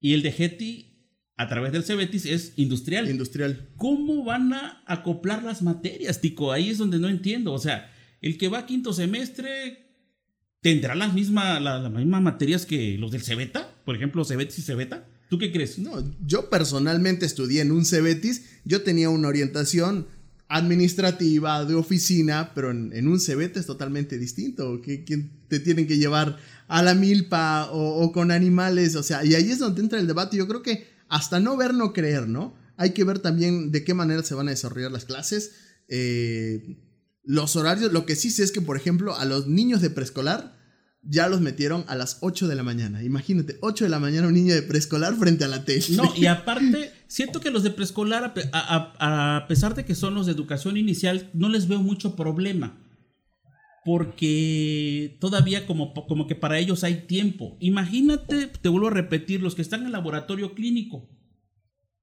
Y 0.00 0.14
el 0.14 0.22
DGETI 0.22 0.92
a 1.36 1.48
través 1.48 1.72
del 1.72 1.84
Cebetis 1.84 2.26
es 2.26 2.52
industrial. 2.56 3.08
Industrial. 3.08 3.70
¿Cómo 3.76 4.24
van 4.24 4.52
a 4.52 4.82
acoplar 4.86 5.42
las 5.42 5.62
materias, 5.62 6.20
Tico? 6.20 6.52
Ahí 6.52 6.70
es 6.70 6.78
donde 6.78 6.98
no 6.98 7.08
entiendo. 7.08 7.52
O 7.52 7.58
sea, 7.58 7.90
el 8.20 8.38
que 8.38 8.48
va 8.48 8.60
a 8.60 8.66
quinto 8.66 8.92
semestre 8.92 9.82
tendrá 10.60 10.94
las 10.94 11.14
mismas, 11.14 11.60
las, 11.60 11.90
mismas 11.90 12.22
materias 12.22 12.66
que 12.66 12.96
los 12.98 13.10
del 13.10 13.22
Cebeta, 13.22 13.74
por 13.84 13.96
ejemplo, 13.96 14.24
Cebetis 14.24 14.58
y 14.58 14.62
Cebeta. 14.62 15.08
¿Tú 15.28 15.38
qué 15.38 15.50
crees? 15.50 15.78
No, 15.78 16.14
yo 16.24 16.50
personalmente 16.50 17.26
estudié 17.26 17.62
en 17.62 17.72
un 17.72 17.84
Cebetis, 17.84 18.60
yo 18.64 18.82
tenía 18.82 19.08
una 19.08 19.28
orientación 19.28 20.06
administrativa, 20.52 21.64
de 21.64 21.74
oficina, 21.74 22.52
pero 22.54 22.70
en, 22.70 23.08
un 23.08 23.18
Cebeta 23.18 23.58
es 23.58 23.64
totalmente 23.64 24.18
distinto. 24.18 24.82
Que, 24.82 24.98
te 25.48 25.60
tienen 25.60 25.86
que 25.86 25.96
llevar 25.96 26.36
a 26.68 26.82
la 26.82 26.94
milpa 26.94 27.70
o, 27.72 28.12
con 28.12 28.30
animales, 28.30 28.94
o 28.96 29.02
sea, 29.02 29.24
y 29.24 29.34
ahí 29.34 29.50
es 29.50 29.58
donde 29.58 29.80
entra 29.80 29.98
el 29.98 30.06
debate. 30.06 30.36
Yo 30.36 30.46
creo 30.46 30.62
que 30.62 30.86
hasta 31.08 31.40
no 31.40 31.56
ver, 31.56 31.72
no 31.72 31.94
creer, 31.94 32.28
¿no? 32.28 32.54
Hay 32.76 32.90
que 32.90 33.04
ver 33.04 33.18
también 33.18 33.70
de 33.70 33.82
qué 33.82 33.94
manera 33.94 34.22
se 34.22 34.34
van 34.34 34.48
a 34.48 34.50
desarrollar 34.50 34.92
las 34.92 35.06
clases. 35.06 35.52
Eh, 35.88 36.76
los 37.24 37.56
horarios, 37.56 37.92
lo 37.92 38.04
que 38.04 38.16
sí 38.16 38.30
sé 38.30 38.42
es 38.42 38.52
que, 38.52 38.60
por 38.60 38.76
ejemplo, 38.76 39.16
a 39.16 39.24
los 39.24 39.46
niños 39.46 39.80
de 39.80 39.90
preescolar, 39.90 40.54
ya 41.02 41.28
los 41.28 41.40
metieron 41.40 41.84
a 41.88 41.96
las 41.96 42.18
8 42.20 42.46
de 42.46 42.54
la 42.54 42.62
mañana. 42.62 43.02
Imagínate, 43.02 43.58
8 43.60 43.84
de 43.84 43.90
la 43.90 43.98
mañana 43.98 44.28
un 44.28 44.34
niño 44.34 44.54
de 44.54 44.62
preescolar 44.62 45.14
frente 45.16 45.44
a 45.44 45.48
la 45.48 45.64
tele. 45.64 45.84
No, 45.90 46.12
y 46.16 46.26
aparte, 46.26 46.92
siento 47.08 47.40
que 47.40 47.50
los 47.50 47.64
de 47.64 47.70
preescolar, 47.70 48.32
a, 48.52 49.44
pesar 49.48 49.74
de 49.74 49.84
que 49.84 49.94
son 49.94 50.14
los 50.14 50.26
de 50.26 50.32
educación 50.32 50.76
inicial, 50.76 51.30
no 51.34 51.48
les 51.48 51.66
veo 51.66 51.80
mucho 51.80 52.14
problema. 52.14 52.78
Porque 53.84 55.16
todavía 55.20 55.66
como, 55.66 55.92
como 55.92 56.28
que 56.28 56.36
para 56.36 56.60
ellos 56.60 56.84
hay 56.84 57.06
tiempo. 57.08 57.56
Imagínate, 57.58 58.46
te 58.46 58.68
vuelvo 58.68 58.86
a 58.86 58.92
repetir, 58.92 59.42
los 59.42 59.56
que 59.56 59.62
están 59.62 59.80
en 59.80 59.86
el 59.86 59.92
laboratorio 59.92 60.54
clínico 60.54 61.08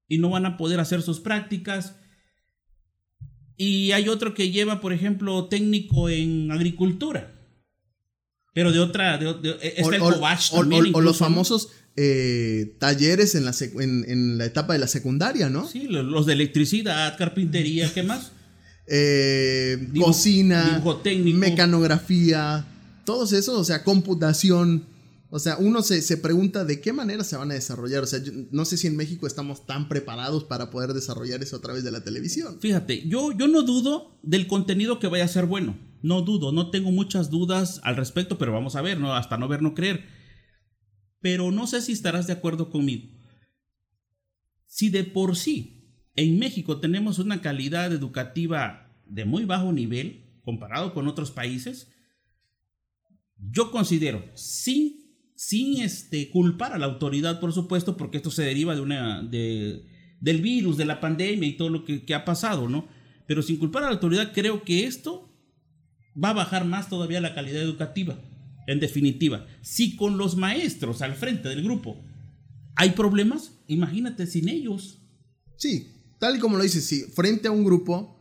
y 0.10 0.18
no 0.18 0.30
van 0.30 0.46
a 0.46 0.58
poder 0.58 0.82
hacer 0.82 1.02
sus 1.02 1.22
prácticas. 1.22 1.96
Y 3.56 3.92
hay 3.92 4.10
otro 4.10 4.34
que 4.34 4.52
lleva, 4.52 4.82
por 4.82 4.92
ejemplo, 4.92 5.48
técnico 5.48 6.10
en 6.10 6.52
agricultura 6.52 7.39
pero 8.54 8.72
de 8.72 8.80
otra, 8.80 9.18
de, 9.18 9.30
está 9.62 9.96
el 9.96 10.02
también. 10.52 10.96
O, 10.96 11.02
los 11.02 11.18
famosos 11.18 11.70
eh, 11.96 12.76
talleres 12.80 13.36
en 13.36 13.46
la, 13.46 13.54
en, 13.80 14.38
la 14.38 14.46
etapa 14.46 14.74
de 14.74 14.80
la 14.80 14.88
secundaria, 14.88 15.50
¿no? 15.50 15.68
Sí, 15.68 15.88
los 15.90 16.26
de 16.26 16.34
electricidad, 16.34 17.18
carpintería, 17.18 17.92
¿qué 17.94 18.04
más? 18.04 18.32
Eh, 18.92 19.88
cocina, 20.00 20.84
mecanografía, 21.14 22.66
todos 23.06 23.34
esos, 23.34 23.56
o 23.56 23.64
sea, 23.64 23.84
computación. 23.84 24.86
O 25.30 25.38
sea, 25.38 25.58
uno 25.58 25.84
se, 25.84 26.18
pregunta 26.18 26.66
de 26.66 26.82
qué 26.82 26.92
manera 26.92 27.24
se 27.24 27.38
van 27.38 27.52
a 27.52 27.54
desarrollar. 27.54 28.02
O 28.02 28.08
sea, 28.08 28.20
no 28.50 28.66
sé 28.66 28.78
si 28.78 28.88
en 28.88 28.96
México 28.96 29.28
estamos 29.28 29.68
tan 29.68 29.88
preparados 29.90 30.44
para 30.44 30.72
poder 30.72 30.94
desarrollar 30.94 31.44
eso 31.44 31.58
a 31.58 31.62
través 31.62 31.84
de 31.84 31.92
la 31.92 32.04
televisión. 32.04 32.58
Fíjate, 32.60 33.08
yo, 33.08 33.32
yo 33.32 33.48
no 33.48 33.62
dudo 33.62 34.18
del 34.24 34.48
contenido 34.48 34.98
que 34.98 35.06
vaya 35.06 35.26
a 35.26 35.28
ser 35.28 35.46
bueno. 35.46 35.78
No 36.02 36.22
dudo, 36.22 36.52
no 36.52 36.70
tengo 36.70 36.92
muchas 36.92 37.30
dudas 37.30 37.82
al 37.84 37.96
respecto, 37.96 38.38
pero 38.38 38.54
vamos 38.54 38.76
a 38.76 38.82
ver, 38.82 39.00
¿no? 39.00 39.16
Hasta 39.16 39.38
no 39.38 39.48
ver, 39.48 39.62
no 39.62 39.74
creer. 39.74 40.06
Pero 41.22 41.52
no 41.52 41.68
sé 41.68 41.82
si 41.82 41.92
estarás 41.92 42.28
de 42.28 42.34
acuerdo 42.34 42.70
conmigo. 42.70 43.10
Si 44.66 44.90
de 44.90 45.04
por 45.04 45.36
sí 45.36 45.80
en 46.16 46.40
México 46.40 46.80
tenemos 46.80 47.20
una 47.20 47.42
calidad 47.42 47.92
educativa 47.92 48.90
de 49.06 49.26
muy 49.26 49.46
bajo 49.46 49.72
nivel 49.74 50.40
comparado 50.44 50.94
con 50.94 51.08
otros 51.08 51.32
países, 51.32 51.92
yo 53.38 53.72
considero, 53.72 54.24
sin, 54.36 55.16
sin 55.36 55.82
este, 55.82 56.30
culpar 56.30 56.74
a 56.74 56.78
la 56.78 56.86
autoridad, 56.86 57.40
por 57.40 57.54
supuesto, 57.54 57.98
porque 57.98 58.18
esto 58.18 58.32
se 58.32 58.44
deriva 58.44 58.76
de 58.76 58.82
una, 58.82 59.24
de, 59.24 59.86
del 60.20 60.42
virus, 60.42 60.78
de 60.78 60.86
la 60.86 61.00
pandemia 61.00 61.48
y 61.48 61.58
todo 61.58 61.70
lo 61.70 61.86
que, 61.86 62.14
ha 62.14 62.26
pasado, 62.26 62.68
¿no? 62.68 62.88
Pero 63.28 63.42
sin 63.42 63.58
culpar 63.58 63.84
a 63.84 63.88
la 63.88 63.94
autoridad, 63.94 64.34
creo 64.34 64.64
que 64.64 64.86
esto 64.86 65.29
va 66.16 66.30
a 66.30 66.34
bajar 66.34 66.66
más 66.66 66.90
todavía 66.90 67.22
la 67.22 67.36
calidad 67.36 67.62
educativa. 67.62 68.20
En 68.68 68.80
definitiva, 68.80 69.48
si 69.62 69.96
con 69.96 70.18
los 70.18 70.36
maestros 70.36 71.02
al 71.02 71.16
frente 71.16 71.50
del 71.50 71.64
grupo 71.64 71.98
hay 72.76 72.92
problemas, 72.92 73.52
imagínate 73.68 74.28
sin 74.28 74.48
ellos. 74.48 75.00
Sí, 75.56 75.92
tal 76.20 76.38
y 76.38 76.40
como 76.40 76.58
lo 76.58 76.64
dices, 76.64 76.86
si 76.86 77.02
frente 77.04 77.48
a 77.48 77.52
un 77.52 77.64
grupo 77.64 78.16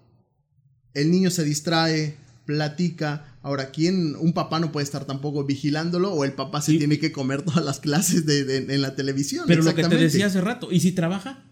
el 0.95 1.11
niño 1.11 1.31
se 1.31 1.45
distrae, 1.45 2.17
platica. 2.45 3.37
Ahora, 3.43 3.71
¿quién? 3.71 4.17
Un 4.17 4.33
papá 4.33 4.59
no 4.59 4.73
puede 4.73 4.85
estar 4.85 5.05
tampoco 5.05 5.45
vigilándolo 5.45 6.13
o 6.13 6.25
el 6.25 6.33
papá 6.33 6.61
se 6.61 6.77
tiene 6.77 6.99
que 6.99 7.13
comer 7.13 7.43
todas 7.43 7.65
las 7.65 7.79
clases 7.79 8.27
de, 8.27 8.57
en 8.57 8.83
la 8.83 8.97
televisión. 8.97 9.45
Pero 9.47 9.63
lo 9.63 9.75
que 9.75 9.85
te 9.85 9.97
decía 9.97 10.27
hace 10.27 10.41
rato, 10.41 10.73
¿y 10.73 10.81
si 10.81 10.93
trabaja? 10.93 11.45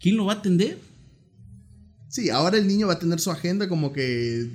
¿Quién 0.00 0.16
lo 0.16 0.24
va 0.24 0.32
a 0.32 0.36
atender? 0.36 0.78
Sí, 2.08 2.30
ahora 2.30 2.56
el 2.56 2.66
niño 2.66 2.86
va 2.86 2.94
a 2.94 2.98
tener 2.98 3.20
su 3.20 3.30
agenda 3.30 3.68
como 3.68 3.92
que 3.92 4.48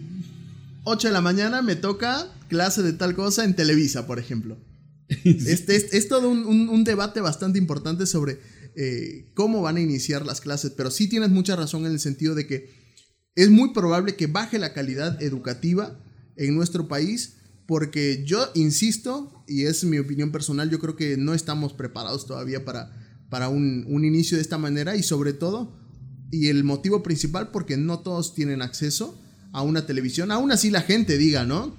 8 0.86 1.08
de 1.08 1.14
la 1.14 1.22
mañana 1.22 1.62
me 1.64 1.76
toca 1.76 2.32
clase 2.48 2.84
de 2.84 2.94
tal 2.94 3.16
cosa 3.16 3.44
en 3.44 3.56
Televisa, 3.56 4.08
por 4.08 4.20
ejemplo. 4.20 4.58
Este 5.24 5.76
es, 5.76 6.08
todo 6.08 6.30
un, 6.30 6.84
debate 6.84 7.22
bastante 7.22 7.60
importante 7.60 8.06
sobre 8.06 8.40
eh, 8.76 9.32
cómo 9.34 9.62
van 9.62 9.78
a 9.78 9.82
iniciar 9.82 10.26
las 10.26 10.42
clases, 10.42 10.72
pero 10.72 10.92
sí 10.92 11.08
tienes 11.08 11.30
mucha 11.30 11.56
razón 11.56 11.86
en 11.86 11.92
el 11.92 12.00
sentido 12.00 12.36
de 12.36 12.48
que 12.48 12.70
es 13.36 13.50
muy 13.50 13.74
probable 13.74 14.16
que 14.16 14.28
baje 14.28 14.60
la 14.60 14.74
calidad 14.74 15.22
educativa 15.22 16.00
en 16.38 16.56
nuestro 16.56 16.88
país, 16.88 17.38
porque 17.68 18.24
yo 18.26 18.50
insisto, 18.54 19.44
y 19.48 19.64
es 19.64 19.84
mi 19.84 19.98
opinión 19.98 20.32
personal, 20.32 20.70
yo 20.70 20.80
creo 20.80 20.96
que 20.96 21.18
no 21.18 21.34
estamos 21.34 21.74
preparados 21.74 22.28
todavía 22.28 22.64
para, 22.64 22.92
para 23.30 23.50
un, 23.50 23.86
un 23.88 24.06
inicio 24.06 24.38
de 24.38 24.44
esta 24.44 24.60
manera 24.60 24.96
y 24.96 25.04
sobre 25.04 25.34
todo, 25.34 25.80
y 26.32 26.48
el 26.50 26.64
motivo 26.64 27.02
principal, 27.02 27.50
porque 27.52 27.76
no 27.76 28.00
todos 28.00 28.36
tienen 28.36 28.62
acceso 28.62 29.20
a 29.56 29.62
una 29.62 29.86
televisión. 29.86 30.32
Aún 30.32 30.52
así 30.52 30.70
la 30.70 30.82
gente 30.82 31.18
diga, 31.18 31.46
¿no? 31.46 31.74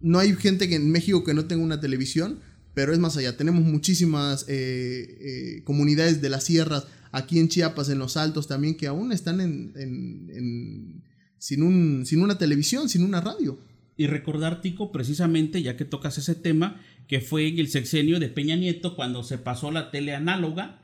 No 0.00 0.18
hay 0.18 0.34
gente 0.34 0.70
que 0.70 0.76
en 0.76 0.90
México 0.90 1.22
que 1.22 1.34
no 1.34 1.44
tenga 1.44 1.62
una 1.62 1.78
televisión, 1.78 2.40
pero 2.72 2.94
es 2.94 2.98
más 2.98 3.14
allá. 3.18 3.36
Tenemos 3.36 3.62
muchísimas 3.62 4.46
eh, 4.48 5.18
eh, 5.20 5.64
comunidades 5.64 6.22
de 6.22 6.30
las 6.30 6.44
sierras, 6.44 6.86
aquí 7.12 7.38
en 7.38 7.48
Chiapas, 7.48 7.90
en 7.90 7.98
los 7.98 8.16
altos 8.16 8.48
también, 8.48 8.74
que 8.74 8.86
aún 8.86 9.12
están 9.12 9.42
en, 9.42 11.04
sin, 11.36 11.62
un, 11.62 12.06
sin 12.06 12.22
una 12.22 12.38
televisión, 12.38 12.88
sin 12.88 13.04
una 13.04 13.20
radio. 13.20 13.58
Y 13.98 14.06
recordar, 14.06 14.62
Tico, 14.62 14.90
precisamente, 14.90 15.60
ya 15.60 15.76
que 15.76 15.84
tocas 15.84 16.16
ese 16.16 16.34
tema, 16.34 16.80
que 17.06 17.20
fue 17.20 17.48
en 17.48 17.58
el 17.58 17.68
sexenio 17.68 18.18
de 18.18 18.30
Peña 18.30 18.56
Nieto 18.56 18.96
cuando 18.96 19.22
se 19.24 19.36
pasó 19.36 19.70
la 19.70 19.90
tele 19.90 20.14
análoga 20.14 20.80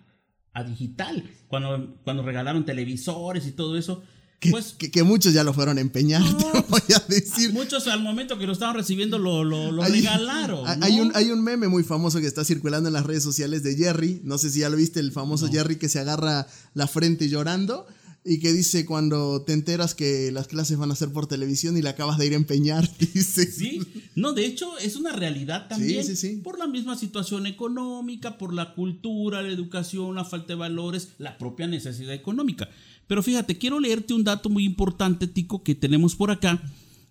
a 0.52 0.64
digital, 0.64 1.24
cuando, 1.48 1.98
cuando 2.04 2.22
regalaron 2.22 2.66
televisores 2.66 3.46
y 3.46 3.52
todo 3.52 3.78
eso 3.78 4.04
que, 4.38 4.50
pues, 4.50 4.74
que, 4.74 5.02
muchos 5.02 5.32
ya 5.32 5.42
lo 5.44 5.54
fueron 5.54 5.78
a 5.78 5.80
empeñar, 5.80 6.22
te 6.38 6.60
voy 6.68 6.80
a 6.94 7.02
decir. 7.08 7.52
Muchos 7.52 7.86
al 7.86 8.02
momento 8.02 8.38
que 8.38 8.46
lo 8.46 8.52
estaban 8.52 8.76
recibiendo 8.76 9.18
lo, 9.18 9.44
lo, 9.44 9.82
regalaron. 9.82 10.82
Hay, 10.82 11.00
un, 11.00 11.10
hay 11.14 11.30
un 11.30 11.42
meme 11.42 11.68
muy 11.68 11.82
famoso 11.82 12.20
que 12.20 12.26
está 12.26 12.44
circulando 12.44 12.88
en 12.88 12.92
las 12.92 13.06
redes 13.06 13.22
sociales 13.22 13.62
de 13.62 13.76
Jerry. 13.76 14.20
No 14.24 14.36
sé 14.36 14.50
si 14.50 14.60
ya 14.60 14.68
lo 14.68 14.76
viste, 14.76 15.00
el 15.00 15.12
famoso 15.12 15.48
Jerry 15.48 15.76
que 15.76 15.88
se 15.88 16.00
agarra 16.00 16.46
la 16.74 16.86
frente 16.86 17.28
llorando 17.28 17.86
y 18.28 18.40
que 18.40 18.52
dice 18.52 18.84
cuando 18.84 19.42
te 19.42 19.52
enteras 19.52 19.94
que 19.94 20.32
las 20.32 20.48
clases 20.48 20.76
van 20.76 20.90
a 20.90 20.96
ser 20.96 21.12
por 21.12 21.28
televisión 21.28 21.76
y 21.76 21.82
la 21.82 21.90
acabas 21.90 22.18
de 22.18 22.26
ir 22.26 22.32
a 22.32 22.36
empeñar, 22.36 22.90
dice. 23.14 23.50
Sí, 23.50 23.80
no, 24.16 24.32
de 24.32 24.44
hecho 24.44 24.76
es 24.78 24.96
una 24.96 25.12
realidad 25.12 25.68
también. 25.68 26.04
Sí, 26.04 26.16
sí, 26.16 26.30
sí. 26.30 26.36
Por 26.38 26.58
la 26.58 26.66
misma 26.66 26.96
situación 26.96 27.46
económica, 27.46 28.36
por 28.36 28.52
la 28.52 28.74
cultura, 28.74 29.42
la 29.42 29.48
educación, 29.48 30.16
la 30.16 30.24
falta 30.24 30.48
de 30.48 30.54
valores, 30.56 31.10
la 31.18 31.38
propia 31.38 31.68
necesidad 31.68 32.14
económica. 32.14 32.68
Pero 33.06 33.22
fíjate, 33.22 33.58
quiero 33.58 33.80
leerte 33.80 34.14
un 34.14 34.24
dato 34.24 34.48
muy 34.48 34.64
importante, 34.64 35.26
Tico, 35.26 35.62
que 35.62 35.74
tenemos 35.74 36.16
por 36.16 36.30
acá. 36.30 36.62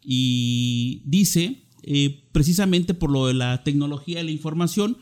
Y 0.04 1.02
dice, 1.06 1.64
eh, 1.84 2.24
precisamente 2.32 2.94
por 2.94 3.12
lo 3.12 3.28
de 3.28 3.34
la 3.34 3.64
tecnología 3.64 4.18
de 4.18 4.26
la 4.26 4.32
información, 4.32 4.98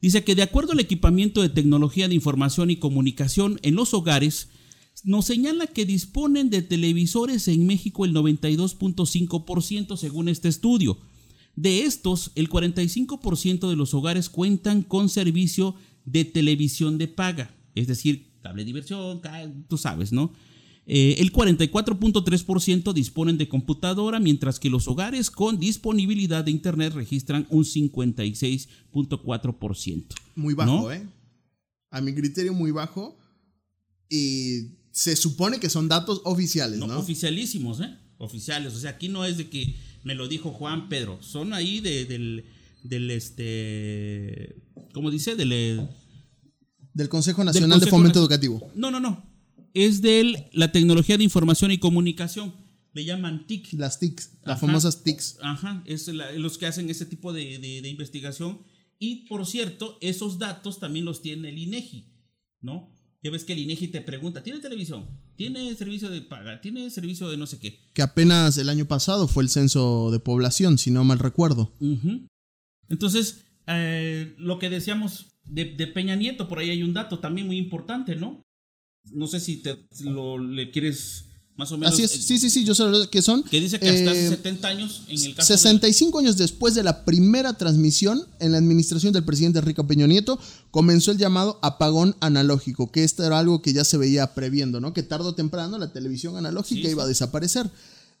dice 0.00 0.24
que 0.24 0.34
de 0.34 0.42
acuerdo 0.42 0.72
al 0.72 0.80
equipamiento 0.80 1.42
de 1.42 1.48
tecnología 1.48 2.08
de 2.08 2.14
información 2.14 2.70
y 2.70 2.76
comunicación 2.76 3.58
en 3.62 3.74
los 3.74 3.92
hogares, 3.94 4.48
nos 5.04 5.26
señala 5.26 5.66
que 5.66 5.84
disponen 5.84 6.50
de 6.50 6.62
televisores 6.62 7.48
en 7.48 7.66
México 7.66 8.04
el 8.04 8.14
92.5% 8.14 9.96
según 9.96 10.28
este 10.28 10.48
estudio. 10.48 10.98
De 11.54 11.82
estos, 11.84 12.32
el 12.34 12.50
45% 12.50 13.68
de 13.68 13.76
los 13.76 13.94
hogares 13.94 14.28
cuentan 14.28 14.82
con 14.82 15.08
servicio 15.08 15.74
de 16.04 16.24
televisión 16.24 16.98
de 16.98 17.08
paga, 17.08 17.54
es 17.74 17.86
decir, 17.86 18.26
cable 18.46 18.64
diversión, 18.64 19.20
tú 19.68 19.76
sabes, 19.76 20.12
¿no? 20.12 20.32
Eh, 20.88 21.16
el 21.18 21.32
44.3% 21.32 22.92
disponen 22.92 23.38
de 23.38 23.48
computadora, 23.48 24.20
mientras 24.20 24.60
que 24.60 24.70
los 24.70 24.86
hogares 24.86 25.32
con 25.32 25.58
disponibilidad 25.58 26.44
de 26.44 26.52
Internet 26.52 26.92
registran 26.92 27.44
un 27.50 27.64
56.4%. 27.64 30.04
Muy 30.36 30.54
bajo, 30.54 30.92
¿eh? 30.92 31.04
A 31.90 32.00
mi 32.00 32.14
criterio, 32.14 32.52
muy 32.52 32.70
bajo. 32.70 33.18
Y 34.08 34.76
se 34.92 35.16
supone 35.16 35.58
que 35.58 35.68
son 35.68 35.88
datos 35.88 36.20
oficiales, 36.24 36.78
¿no? 36.78 36.86
Oficialísimos, 36.96 37.80
¿eh? 37.80 37.92
Oficiales. 38.18 38.72
O 38.74 38.78
sea, 38.78 38.90
aquí 38.90 39.08
no 39.08 39.24
es 39.24 39.38
de 39.38 39.50
que 39.50 39.74
me 40.04 40.14
lo 40.14 40.28
dijo 40.28 40.52
Juan 40.52 40.88
Pedro. 40.88 41.20
Son 41.20 41.52
ahí 41.52 41.80
del, 41.80 42.44
del 42.84 43.10
este. 43.10 44.54
¿Cómo 44.92 45.10
dice? 45.10 45.34
Del 45.34 45.88
Del 46.96 47.10
Consejo 47.10 47.44
Nacional 47.44 47.78
de 47.78 47.88
Fomento 47.88 48.18
Educativo. 48.18 48.70
No, 48.74 48.90
no, 48.90 49.00
no. 49.00 49.22
Es 49.74 50.00
de 50.00 50.48
la 50.54 50.72
tecnología 50.72 51.18
de 51.18 51.24
información 51.24 51.70
y 51.70 51.76
comunicación. 51.76 52.54
Le 52.94 53.04
llaman 53.04 53.46
TIC. 53.46 53.74
Las 53.74 54.00
TICs, 54.00 54.38
las 54.46 54.58
famosas 54.58 55.02
TICs. 55.02 55.36
Ajá, 55.42 55.82
es 55.84 56.08
los 56.08 56.56
que 56.56 56.64
hacen 56.64 56.88
ese 56.88 57.04
tipo 57.04 57.34
de, 57.34 57.58
de, 57.58 57.86
investigación. 57.86 58.62
Y 58.98 59.26
por 59.26 59.44
cierto, 59.44 59.98
esos 60.00 60.38
datos 60.38 60.80
también 60.80 61.04
los 61.04 61.20
tiene 61.20 61.50
el 61.50 61.58
INEGI, 61.58 62.14
¿no? 62.62 62.90
Ya 63.22 63.30
ves 63.30 63.44
que 63.44 63.52
el 63.52 63.58
INEGI 63.58 63.88
te 63.88 64.00
pregunta, 64.00 64.42
¿tiene 64.42 64.60
televisión? 64.60 65.04
¿Tiene 65.36 65.74
servicio 65.74 66.08
de 66.08 66.22
paga? 66.22 66.62
¿Tiene 66.62 66.88
servicio 66.88 67.28
de 67.28 67.36
no 67.36 67.46
sé 67.46 67.58
qué? 67.58 67.78
Que 67.92 68.00
apenas 68.00 68.56
el 68.56 68.70
año 68.70 68.86
pasado 68.86 69.28
fue 69.28 69.42
el 69.42 69.50
censo 69.50 70.10
de 70.10 70.18
población, 70.18 70.78
si 70.78 70.90
no 70.90 71.04
mal 71.04 71.18
recuerdo. 71.18 71.74
Entonces, 72.88 73.45
eh, 73.66 74.34
lo 74.38 74.58
que 74.58 74.70
decíamos 74.70 75.26
de, 75.44 75.86
Peña 75.86 76.16
Nieto, 76.16 76.48
por 76.48 76.58
ahí 76.58 76.70
hay 76.70 76.82
un 76.82 76.94
dato 76.94 77.18
también 77.18 77.46
muy 77.46 77.58
importante, 77.58 78.16
¿no? 78.16 78.44
No 79.12 79.26
sé 79.26 79.40
si 79.40 79.58
te 79.58 79.76
lo 80.02 80.38
le 80.38 80.70
quieres 80.70 81.26
más 81.56 81.72
o 81.72 81.78
menos. 81.78 81.94
Así 81.94 82.02
es, 82.02 82.10
sí, 82.10 82.38
sí, 82.38 82.50
sí, 82.50 82.64
yo 82.64 82.74
sé 82.74 82.84
que 83.10 83.22
son. 83.22 83.42
Que 83.44 83.60
dice 83.60 83.78
que 83.80 83.88
hasta 83.88 84.10
hace 84.10 84.28
70 84.28 84.68
eh, 84.68 84.72
años, 84.72 85.02
en 85.08 85.22
el 85.24 85.34
caso 85.34 85.46
65 85.46 86.18
años 86.18 86.36
después 86.36 86.74
de 86.74 86.82
la 86.82 87.04
primera 87.04 87.54
transmisión 87.54 88.22
en 88.40 88.52
la 88.52 88.58
administración 88.58 89.12
del 89.12 89.24
presidente 89.24 89.60
Enrique 89.60 89.82
Peña 89.84 90.06
Nieto, 90.06 90.38
comenzó 90.70 91.12
el 91.12 91.18
llamado 91.18 91.58
apagón 91.62 92.16
analógico, 92.20 92.90
que 92.90 93.04
esto 93.04 93.24
era 93.24 93.38
algo 93.38 93.62
que 93.62 93.72
ya 93.72 93.84
se 93.84 93.96
veía 93.96 94.34
previendo, 94.34 94.80
¿no? 94.80 94.92
Que 94.92 95.02
tarde 95.02 95.28
o 95.28 95.34
temprano 95.34 95.78
la 95.78 95.92
televisión 95.92 96.36
analógica 96.36 96.88
iba 96.88 97.04
a 97.04 97.08
desaparecer. 97.08 97.70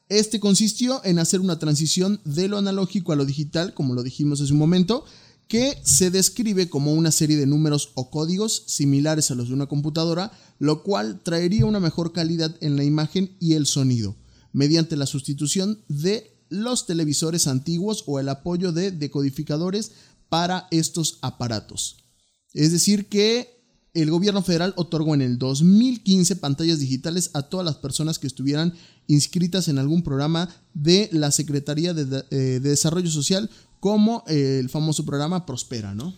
Este 0.08 0.38
consistió 0.38 1.04
en 1.04 1.18
hacer 1.18 1.40
una 1.40 1.58
transición 1.58 2.20
de 2.24 2.46
lo 2.46 2.58
analógico 2.58 3.12
a 3.12 3.16
lo 3.16 3.24
digital, 3.24 3.74
como 3.74 3.92
lo 3.94 4.04
dijimos 4.04 4.40
hace 4.40 4.52
un 4.52 4.58
momento, 4.58 5.04
que 5.48 5.80
se 5.84 6.10
describe 6.10 6.68
como 6.68 6.92
una 6.92 7.12
serie 7.12 7.36
de 7.36 7.46
números 7.46 7.90
o 7.94 8.10
códigos 8.10 8.64
similares 8.66 9.30
a 9.30 9.34
los 9.34 9.48
de 9.48 9.54
una 9.54 9.66
computadora, 9.66 10.32
lo 10.58 10.82
cual 10.82 11.20
traería 11.22 11.66
una 11.66 11.80
mejor 11.80 12.12
calidad 12.12 12.56
en 12.60 12.76
la 12.76 12.84
imagen 12.84 13.36
y 13.38 13.54
el 13.54 13.66
sonido, 13.66 14.16
mediante 14.52 14.96
la 14.96 15.06
sustitución 15.06 15.82
de 15.88 16.36
los 16.48 16.86
televisores 16.86 17.46
antiguos 17.46 18.04
o 18.06 18.18
el 18.20 18.28
apoyo 18.28 18.72
de 18.72 18.90
decodificadores 18.90 19.92
para 20.28 20.66
estos 20.70 21.18
aparatos. 21.22 22.04
Es 22.52 22.72
decir, 22.72 23.08
que 23.08 23.56
el 23.94 24.10
gobierno 24.10 24.42
federal 24.42 24.74
otorgó 24.76 25.14
en 25.14 25.22
el 25.22 25.38
2015 25.38 26.36
pantallas 26.36 26.80
digitales 26.80 27.30
a 27.32 27.42
todas 27.42 27.64
las 27.64 27.76
personas 27.76 28.18
que 28.18 28.26
estuvieran 28.26 28.74
inscritas 29.06 29.68
en 29.68 29.78
algún 29.78 30.02
programa 30.02 30.48
de 30.74 31.08
la 31.12 31.30
Secretaría 31.30 31.94
de, 31.94 32.24
eh, 32.30 32.60
Desarrollo 32.62 33.10
Social 33.10 33.48
como 33.86 34.24
eh, 34.26 34.58
el 34.58 34.68
famoso 34.68 35.06
programa 35.06 35.46
Prospera, 35.46 35.94
¿no? 35.94 36.12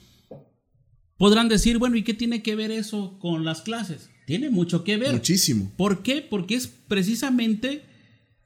Podrán 1.19 1.51
decir, 1.51 1.77
bueno, 1.77 1.97
¿y 1.97 2.03
qué 2.03 2.15
tiene 2.15 2.43
que 2.43 2.57
ver 2.57 2.71
eso 2.71 3.19
con 3.19 3.45
las 3.45 3.61
clases? 3.61 4.09
Tiene 4.27 4.49
mucho 4.49 4.85
que 4.85 4.97
ver. 4.97 5.13
Muchísimo. 5.13 5.71
¿Por 5.77 6.03
qué? 6.03 6.23
Porque 6.23 6.55
es 6.55 6.67
precisamente 6.67 7.83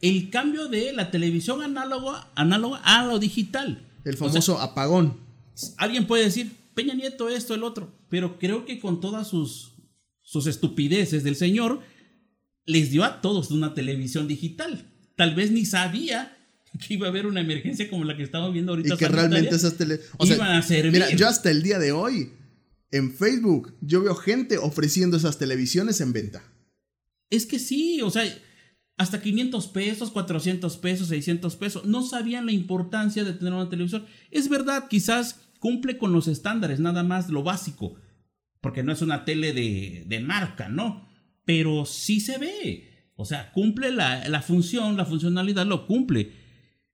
el 0.01 0.29
cambio 0.31 0.67
de 0.67 0.93
la 0.93 1.13
televisión 1.13 1.63
análoga, 1.63 2.33
análoga 2.35 2.79
a 2.79 3.07
lo 3.07 3.21
digital. 3.21 3.89
El 4.05 4.17
famoso 4.17 4.59
apagón. 4.59 5.21
Alguien 5.77 6.09
puede 6.09 6.25
decir, 6.25 6.57
Peña 6.75 6.95
Nieto 6.95 7.29
esto, 7.29 7.55
el 7.55 7.63
otro, 7.63 7.97
pero 8.09 8.41
creo 8.41 8.65
que 8.65 8.81
con 8.81 9.01
todas 9.01 9.29
sus, 9.29 9.75
sus 10.21 10.49
estupideces 10.49 11.23
del 11.23 11.37
señor, 11.37 11.81
les 12.67 12.91
dio 12.91 13.05
a 13.05 13.21
todos 13.21 13.53
una 13.53 13.73
televisión 13.73 14.27
digital. 14.27 14.93
Tal 15.15 15.37
vez 15.37 15.53
ni 15.53 15.65
sabía 15.65 16.42
que 16.87 16.95
iba 16.95 17.07
a 17.07 17.11
haber 17.11 17.27
una 17.27 17.41
emergencia 17.41 17.89
como 17.89 18.05
la 18.05 18.17
que 18.17 18.23
estamos 18.23 18.53
viendo 18.53 18.73
ahorita. 18.73 18.95
Y 18.95 18.97
que 18.97 19.09
realmente 19.09 19.55
esas 19.55 19.77
tele... 19.77 20.01
iban 20.21 20.57
a 20.57 20.63
servir. 20.63 20.93
Mira, 20.93 21.11
yo 21.11 21.29
hasta 21.29 21.51
el 21.51 21.63
día 21.63 21.79
de 21.79 21.93
hoy, 21.93 22.33
en 22.91 23.13
Facebook, 23.13 23.77
yo 23.81 24.03
veo 24.03 24.15
gente 24.15 24.59
ofreciendo 24.59 25.17
esas 25.17 25.39
televisiones 25.39 26.01
en 26.01 26.13
venta. 26.13 26.43
Es 27.31 27.47
que 27.47 27.59
sí, 27.59 28.01
o 28.03 28.11
sea, 28.11 28.25
hasta 28.99 29.23
500 29.23 29.69
pesos, 29.69 30.11
400 30.11 30.77
pesos, 30.79 31.09
600 31.09 31.57
pesos. 31.57 31.85
No 31.87 32.03
sabían 32.03 32.47
la 32.47 32.53
importancia 32.53 33.25
de 33.25 33.33
tener 33.33 33.53
una 33.53 33.71
televisión. 33.71 34.07
Es 34.31 34.49
verdad, 34.49 34.89
quizás 34.89 35.41
cumple 35.59 35.99
con 35.99 36.13
los 36.13 36.29
estándares, 36.29 36.81
nada 36.81 37.03
más 37.03 37.31
lo 37.31 37.43
básico. 37.43 37.95
Porque 38.61 38.83
no 38.83 38.93
es 38.93 39.03
una 39.03 39.25
tele 39.25 39.53
de, 39.53 40.05
de 40.07 40.21
marca, 40.21 40.69
¿no? 40.69 41.09
Pero 41.45 41.85
sí 41.85 42.21
se 42.21 42.39
ve. 42.39 42.89
O 43.17 43.25
sea, 43.25 43.51
cumple 43.53 43.91
la, 43.91 44.29
la 44.29 44.43
función, 44.43 44.97
la 44.97 45.05
funcionalidad 45.05 45.67
lo 45.67 45.87
cumple 45.87 46.42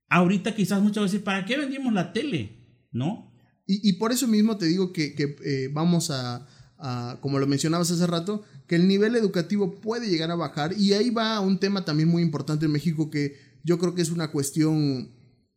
ahorita 0.09 0.55
quizás 0.55 0.81
muchas 0.81 1.03
veces, 1.03 1.21
¿para 1.21 1.45
qué 1.45 1.57
vendimos 1.57 1.93
la 1.93 2.11
tele? 2.11 2.57
¿No? 2.91 3.31
Y, 3.71 3.93
por 3.93 4.11
eso 4.11 4.27
mismo 4.27 4.57
te 4.57 4.65
digo 4.65 4.91
que, 4.91 5.13
eh, 5.45 5.69
vamos 5.71 6.09
a, 6.09 6.47
como 7.21 7.37
lo 7.37 7.45
mencionabas 7.45 7.91
hace 7.91 8.07
rato, 8.07 8.43
que 8.65 8.75
el 8.75 8.87
nivel 8.87 9.15
educativo 9.15 9.79
puede 9.79 10.09
llegar 10.09 10.31
a 10.31 10.35
bajar. 10.35 10.73
Y 10.75 10.93
ahí 10.93 11.11
va 11.11 11.39
un 11.39 11.59
tema 11.59 11.85
también 11.85 12.09
muy 12.09 12.23
importante 12.23 12.65
en 12.65 12.71
México 12.71 13.11
que 13.11 13.37
yo 13.63 13.77
creo 13.77 13.93
que 13.93 14.01
es 14.01 14.09
una 14.09 14.31
cuestión 14.31 15.11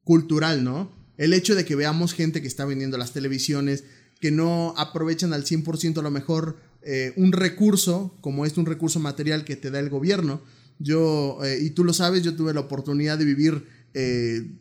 cultural, 0.04 0.62
¿no? 0.62 0.92
El 1.16 1.32
hecho 1.32 1.54
de 1.54 1.64
que 1.64 1.74
veamos 1.74 2.12
gente 2.12 2.42
que 2.42 2.48
está 2.48 2.66
vendiendo 2.66 2.98
las 2.98 3.12
televisiones, 3.12 3.84
que 4.20 4.30
no 4.30 4.74
aprovechan 4.76 5.32
al 5.32 5.44
100% 5.44 5.98
a 5.98 6.02
lo 6.02 6.10
mejor 6.10 6.58
eh, 6.82 7.12
un 7.16 7.32
recurso, 7.32 8.18
como 8.20 8.44
es 8.44 8.56
un 8.58 8.66
recurso 8.66 9.00
material 9.00 9.44
que 9.44 9.56
te 9.56 9.70
da 9.70 9.78
el 9.78 9.88
gobierno. 9.88 10.42
Yo, 10.78 11.38
eh, 11.44 11.60
y 11.62 11.70
tú 11.70 11.84
lo 11.84 11.92
sabes, 11.92 12.22
yo 12.22 12.34
tuve 12.34 12.52
la 12.52 12.60
oportunidad 12.60 13.18
de 13.18 13.24
vivir 13.24 13.66
eh, 13.94 14.58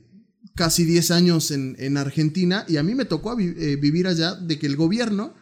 casi 0.56 0.86
10 0.86 1.12
años 1.12 1.52
en, 1.52 1.98
Argentina 1.98 2.66
y 2.68 2.78
a 2.78 2.84
mí 2.84 2.96
me 2.96 3.06
tocó 3.06 3.40
eh, 3.40 3.76
vivir 3.78 4.08
allá 4.08 4.36
de 4.36 4.60
que 4.60 4.68
el 4.68 4.76
gobierno 4.76 5.34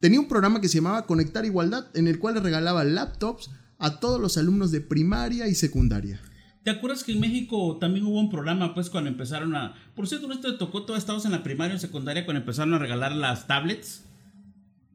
tenía 0.00 0.20
un 0.20 0.28
programa 0.28 0.60
que 0.60 0.68
se 0.68 0.78
llamaba 0.78 1.06
Conectar 1.06 1.44
Igualdad 1.44 1.86
en 1.94 2.08
el 2.08 2.18
cual 2.18 2.34
le 2.34 2.40
regalaba 2.40 2.84
laptops 2.84 3.50
a 3.78 4.00
todos 4.00 4.20
los 4.20 4.38
alumnos 4.38 4.70
de 4.70 4.80
primaria 4.80 5.48
y 5.48 5.54
secundaria. 5.54 6.20
¿Te 6.66 6.70
acuerdas 6.70 7.04
que 7.04 7.12
en 7.12 7.20
México 7.20 7.78
también 7.78 8.06
hubo 8.06 8.18
un 8.18 8.28
programa, 8.28 8.74
pues, 8.74 8.90
cuando 8.90 9.08
empezaron 9.08 9.54
a... 9.54 9.76
Por 9.94 10.08
cierto, 10.08 10.26
¿no 10.26 10.40
te 10.40 10.52
tocó 10.54 10.82
todos 10.82 10.98
estados 10.98 11.24
en 11.24 11.30
la 11.30 11.44
primaria 11.44 11.76
o 11.76 11.78
secundaria 11.78 12.24
cuando 12.24 12.40
empezaron 12.40 12.74
a 12.74 12.78
regalar 12.78 13.12
las 13.12 13.46
tablets? 13.46 14.02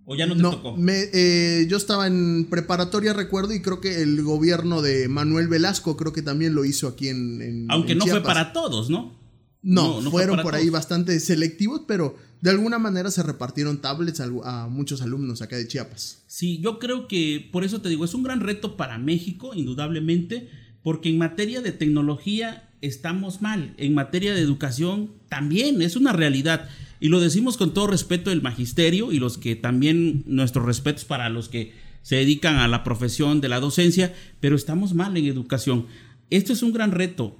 ¿O 0.05 0.15
ya 0.15 0.25
no 0.25 0.35
te 0.35 0.41
tocó? 0.41 0.75
Eh, 0.87 1.65
yo 1.69 1.77
estaba 1.77 2.07
en 2.07 2.47
preparatoria, 2.49 3.13
recuerdo, 3.13 3.53
y 3.53 3.61
creo 3.61 3.79
que 3.79 4.01
el 4.01 4.23
gobierno 4.23 4.81
de 4.81 5.07
Manuel 5.07 5.47
Velasco 5.47 5.95
creo 5.95 6.11
que 6.11 6.21
también 6.21 6.55
lo 6.55 6.65
hizo 6.65 6.87
aquí 6.87 7.09
en. 7.09 7.67
Aunque 7.69 7.95
no 7.95 8.05
fue 8.05 8.21
para 8.21 8.53
todos, 8.53 8.89
¿no? 8.89 9.21
No, 9.63 10.01
fueron 10.01 10.41
por 10.41 10.55
ahí 10.55 10.69
bastante 10.69 11.19
selectivos, 11.19 11.81
pero 11.87 12.15
de 12.41 12.49
alguna 12.49 12.79
manera 12.79 13.11
se 13.11 13.21
repartieron 13.21 13.79
tablets 13.79 14.19
a, 14.19 14.67
muchos 14.67 15.01
alumnos 15.01 15.41
acá 15.41 15.55
de 15.55 15.67
Chiapas. 15.67 16.23
Sí, 16.25 16.59
yo 16.61 16.79
creo 16.79 17.07
que 17.07 17.47
por 17.51 17.63
eso 17.63 17.81
te 17.81 17.89
digo, 17.89 18.03
es 18.03 18.15
un 18.15 18.23
gran 18.23 18.39
reto 18.39 18.75
para 18.75 18.97
México, 18.97 19.53
indudablemente, 19.53 20.49
porque 20.81 21.09
en 21.09 21.19
materia 21.19 21.61
de 21.61 21.71
tecnología 21.71 22.69
estamos 22.81 23.43
mal, 23.43 23.75
en 23.77 23.93
materia 23.93 24.33
de 24.33 24.41
educación 24.41 25.11
también, 25.29 25.81
es 25.83 25.95
una 25.95 26.11
realidad. 26.11 26.67
Y 27.01 27.09
lo 27.09 27.19
decimos 27.19 27.57
con 27.57 27.73
todo 27.73 27.87
respeto 27.87 28.29
del 28.29 28.43
magisterio 28.43 29.11
y 29.11 29.17
los 29.17 29.39
que 29.39 29.55
también 29.55 30.23
nuestros 30.27 30.67
respetos 30.67 31.03
para 31.03 31.29
los 31.29 31.49
que 31.49 31.73
se 32.03 32.17
dedican 32.17 32.57
a 32.57 32.67
la 32.67 32.83
profesión 32.83 33.41
de 33.41 33.49
la 33.49 33.59
docencia, 33.59 34.13
pero 34.39 34.55
estamos 34.55 34.93
mal 34.93 35.17
en 35.17 35.25
educación. 35.25 35.87
Esto 36.29 36.53
es 36.53 36.61
un 36.61 36.73
gran 36.73 36.91
reto. 36.91 37.35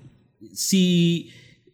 Si 0.51 1.29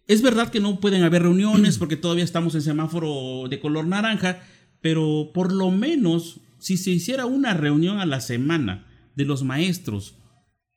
es 0.05 0.21
verdad 0.21 0.51
que 0.51 0.59
no 0.59 0.81
pueden 0.81 1.03
haber 1.03 1.23
reuniones 1.23 1.77
porque 1.77 1.95
todavía 1.95 2.25
estamos 2.25 2.55
en 2.55 2.61
semáforo 2.61 3.47
de 3.49 3.61
color 3.61 3.87
naranja, 3.87 4.43
pero 4.81 5.31
por 5.33 5.53
lo 5.53 5.71
menos 5.71 6.41
si 6.59 6.75
se 6.75 6.91
hiciera 6.91 7.25
una 7.25 7.53
reunión 7.53 7.99
a 7.99 8.05
la 8.05 8.19
semana 8.19 8.85
de 9.15 9.23
los 9.23 9.43
maestros 9.43 10.15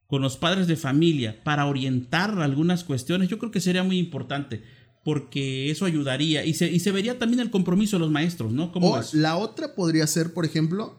con 0.07 0.23
los 0.23 0.37
padres 0.37 0.68
de 0.68 0.77
familia 0.77 1.42
para 1.42 1.66
orientar 1.66 2.38
algunas 2.38 2.85
cuestiones, 2.85 3.29
yo 3.29 3.40
creo 3.40 3.51
que 3.51 3.61
sería 3.61 3.83
muy 3.83 3.99
importante 3.99 4.62
porque 5.05 5.71
eso 5.71 5.85
ayudaría 5.85 6.45
y 6.45 6.55
se, 6.55 6.71
y 6.71 6.81
se 6.81 6.93
vería 6.93 7.19
también 7.19 7.41
el 7.41 7.51
compromiso 7.51 7.97
de 7.97 8.01
los 8.01 8.11
maestros, 8.11 8.53
¿no? 8.53 8.71
o 8.75 9.01
la 9.13 9.37
otra 9.37 9.75
podría 9.75 10.07
ser, 10.07 10.35
por 10.35 10.45
ejemplo, 10.45 10.99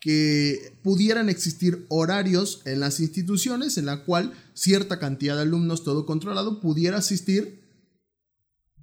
que 0.00 0.78
pudieran 0.82 1.28
existir 1.28 1.86
horarios 1.88 2.62
en 2.64 2.80
las 2.80 3.00
instituciones 3.00 3.78
en 3.78 3.86
la 3.86 4.04
cual 4.04 4.32
cierta 4.54 4.98
cantidad 4.98 5.36
de 5.36 5.42
alumnos, 5.42 5.84
todo 5.84 6.06
controlado, 6.06 6.60
pudiera 6.60 6.98
asistir 6.98 7.66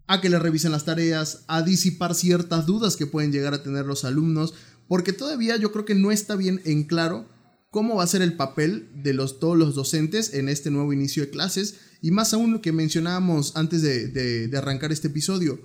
a 0.08 0.22
que 0.22 0.30
le 0.30 0.40
revisen 0.40 0.72
las 0.72 0.86
tareas, 0.86 1.44
a 1.48 1.62
disipar 1.62 2.16
ciertas 2.16 2.66
dudas 2.66 2.98
que 2.98 3.08
pueden 3.08 3.32
llegar 3.32 3.54
a 3.54 3.64
tener 3.64 3.86
los 3.86 4.04
alumnos, 4.04 4.54
porque 4.88 5.14
todavía 5.14 5.56
yo 5.58 5.72
creo 5.72 5.86
que 5.86 5.96
no 5.96 6.12
está 6.12 6.36
bien 6.36 6.62
en 6.66 6.84
claro 6.84 7.26
cómo 7.74 7.96
va 7.96 8.04
a 8.04 8.08
ser 8.08 8.22
el 8.22 8.34
papel 8.34 8.88
de 8.94 9.14
los, 9.14 9.40
todos 9.40 9.58
los 9.58 9.74
docentes 9.74 10.36
en 10.36 10.48
este 10.48 10.70
nuevo 10.70 10.94
inicio 10.94 11.24
de 11.24 11.32
clases 11.32 11.80
y 12.04 12.12
más 12.12 12.32
aún 12.32 12.54
lo 12.54 12.62
que 12.62 12.72
mencionábamos 12.72 13.56
antes 13.56 13.82
de, 13.82 14.56
arrancar 14.56 14.92
este 14.92 15.08
episodio, 15.08 15.60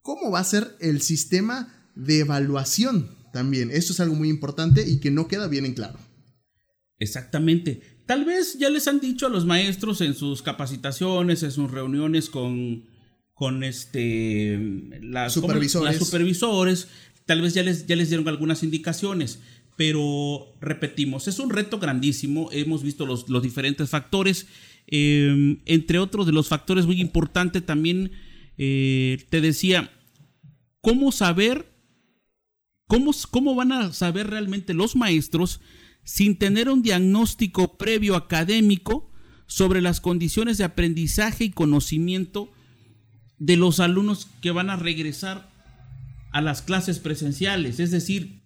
¿cómo 0.00 0.30
va 0.30 0.38
a 0.38 0.44
ser 0.44 0.76
el 0.78 1.02
sistema 1.02 1.90
de 1.96 2.20
evaluación 2.20 3.10
también? 3.32 3.72
Esto 3.72 3.92
es 3.92 3.98
algo 3.98 4.14
muy 4.14 4.28
importante 4.28 4.88
y 4.88 5.00
que 5.00 5.10
no 5.10 5.26
queda 5.26 5.48
bien 5.48 5.66
en 5.66 5.74
claro. 5.74 5.98
Exactamente. 7.00 7.80
Tal 8.06 8.24
vez 8.24 8.56
ya 8.56 8.70
les 8.70 8.86
han 8.86 9.00
dicho 9.00 9.26
a 9.26 9.30
los 9.30 9.44
maestros 9.44 10.02
en 10.02 10.14
sus 10.14 10.42
capacitaciones, 10.42 11.42
en 11.42 11.50
sus 11.50 11.68
reuniones 11.68 12.30
con, 12.30 12.84
con 13.34 13.64
este, 13.64 14.56
supervisores. 15.28 15.98
supervisores, 15.98 16.86
tal 17.26 17.42
vez 17.42 17.54
ya 17.54 17.64
les, 17.64 17.86
ya 17.86 17.96
les 17.96 18.08
dieron 18.08 18.28
algunas 18.28 18.62
indicaciones. 18.62 19.40
Pero 19.80 20.52
repetimos, 20.60 21.26
es 21.26 21.38
un 21.38 21.48
reto 21.48 21.78
grandísimo, 21.78 22.50
hemos 22.52 22.82
visto 22.82 23.06
los, 23.06 23.30
los 23.30 23.42
diferentes 23.42 23.88
factores, 23.88 24.46
eh, 24.88 25.56
entre 25.64 25.98
otros 25.98 26.26
de 26.26 26.32
los 26.32 26.48
factores 26.48 26.84
muy 26.84 27.00
importantes 27.00 27.64
también, 27.64 28.12
eh, 28.58 29.24
te 29.30 29.40
decía, 29.40 29.90
¿cómo 30.82 31.12
saber, 31.12 31.72
cómo, 32.88 33.12
cómo 33.30 33.54
van 33.54 33.72
a 33.72 33.94
saber 33.94 34.28
realmente 34.28 34.74
los 34.74 34.96
maestros 34.96 35.62
sin 36.04 36.36
tener 36.36 36.68
un 36.68 36.82
diagnóstico 36.82 37.78
previo 37.78 38.16
académico 38.16 39.10
sobre 39.46 39.80
las 39.80 40.02
condiciones 40.02 40.58
de 40.58 40.64
aprendizaje 40.64 41.44
y 41.44 41.50
conocimiento 41.52 42.52
de 43.38 43.56
los 43.56 43.80
alumnos 43.80 44.28
que 44.42 44.50
van 44.50 44.68
a 44.68 44.76
regresar 44.76 45.50
a 46.32 46.42
las 46.42 46.60
clases 46.60 46.98
presenciales. 46.98 47.80
Es 47.80 47.90
decir, 47.90 48.39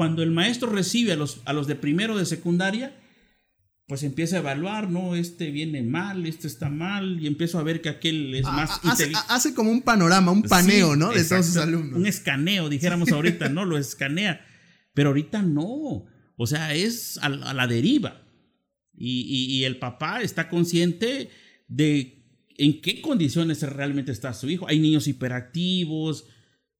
cuando 0.00 0.22
el 0.22 0.30
maestro 0.30 0.70
recibe 0.70 1.12
a 1.12 1.16
los, 1.16 1.42
a 1.44 1.52
los 1.52 1.66
de 1.66 1.74
primero 1.74 2.16
de 2.16 2.24
secundaria, 2.24 2.98
pues 3.86 4.02
empieza 4.02 4.36
a 4.36 4.38
evaluar, 4.38 4.88
no, 4.88 5.14
este 5.14 5.50
viene 5.50 5.82
mal, 5.82 6.24
este 6.24 6.46
está 6.46 6.70
mal, 6.70 7.20
y 7.20 7.26
empiezo 7.26 7.58
a 7.58 7.62
ver 7.62 7.82
que 7.82 7.90
aquel 7.90 8.34
es 8.34 8.44
más 8.44 8.80
hace, 8.82 9.12
hace, 9.28 9.52
como 9.52 9.70
un 9.70 9.82
panorama, 9.82 10.32
un 10.32 10.44
paneo, 10.44 10.96
¿no? 10.96 11.12
De 11.12 11.22
todos 11.22 11.44
sus 11.44 11.58
alumnos. 11.58 11.98
Un 11.98 12.06
escaneo, 12.06 12.70
dijéramos 12.70 13.12
ahorita, 13.12 13.50
¿no? 13.50 13.66
Lo 13.66 13.76
escanea. 13.76 14.40
Pero 14.94 15.10
ahorita 15.10 15.42
no. 15.42 16.06
O 16.34 16.46
sea, 16.46 16.72
es 16.72 17.18
a, 17.18 17.28
la 17.28 17.66
deriva. 17.66 18.22
Y, 18.96 19.20
y, 19.54 19.64
el 19.64 19.78
papá 19.78 20.22
está 20.22 20.48
consciente 20.48 21.28
de 21.68 22.24
en 22.56 22.80
qué 22.80 23.02
condiciones 23.02 23.60
realmente 23.64 24.12
está 24.12 24.32
su 24.32 24.48
hijo. 24.48 24.66
Hay 24.66 24.78
niños 24.78 25.08
hiperactivos, 25.08 26.24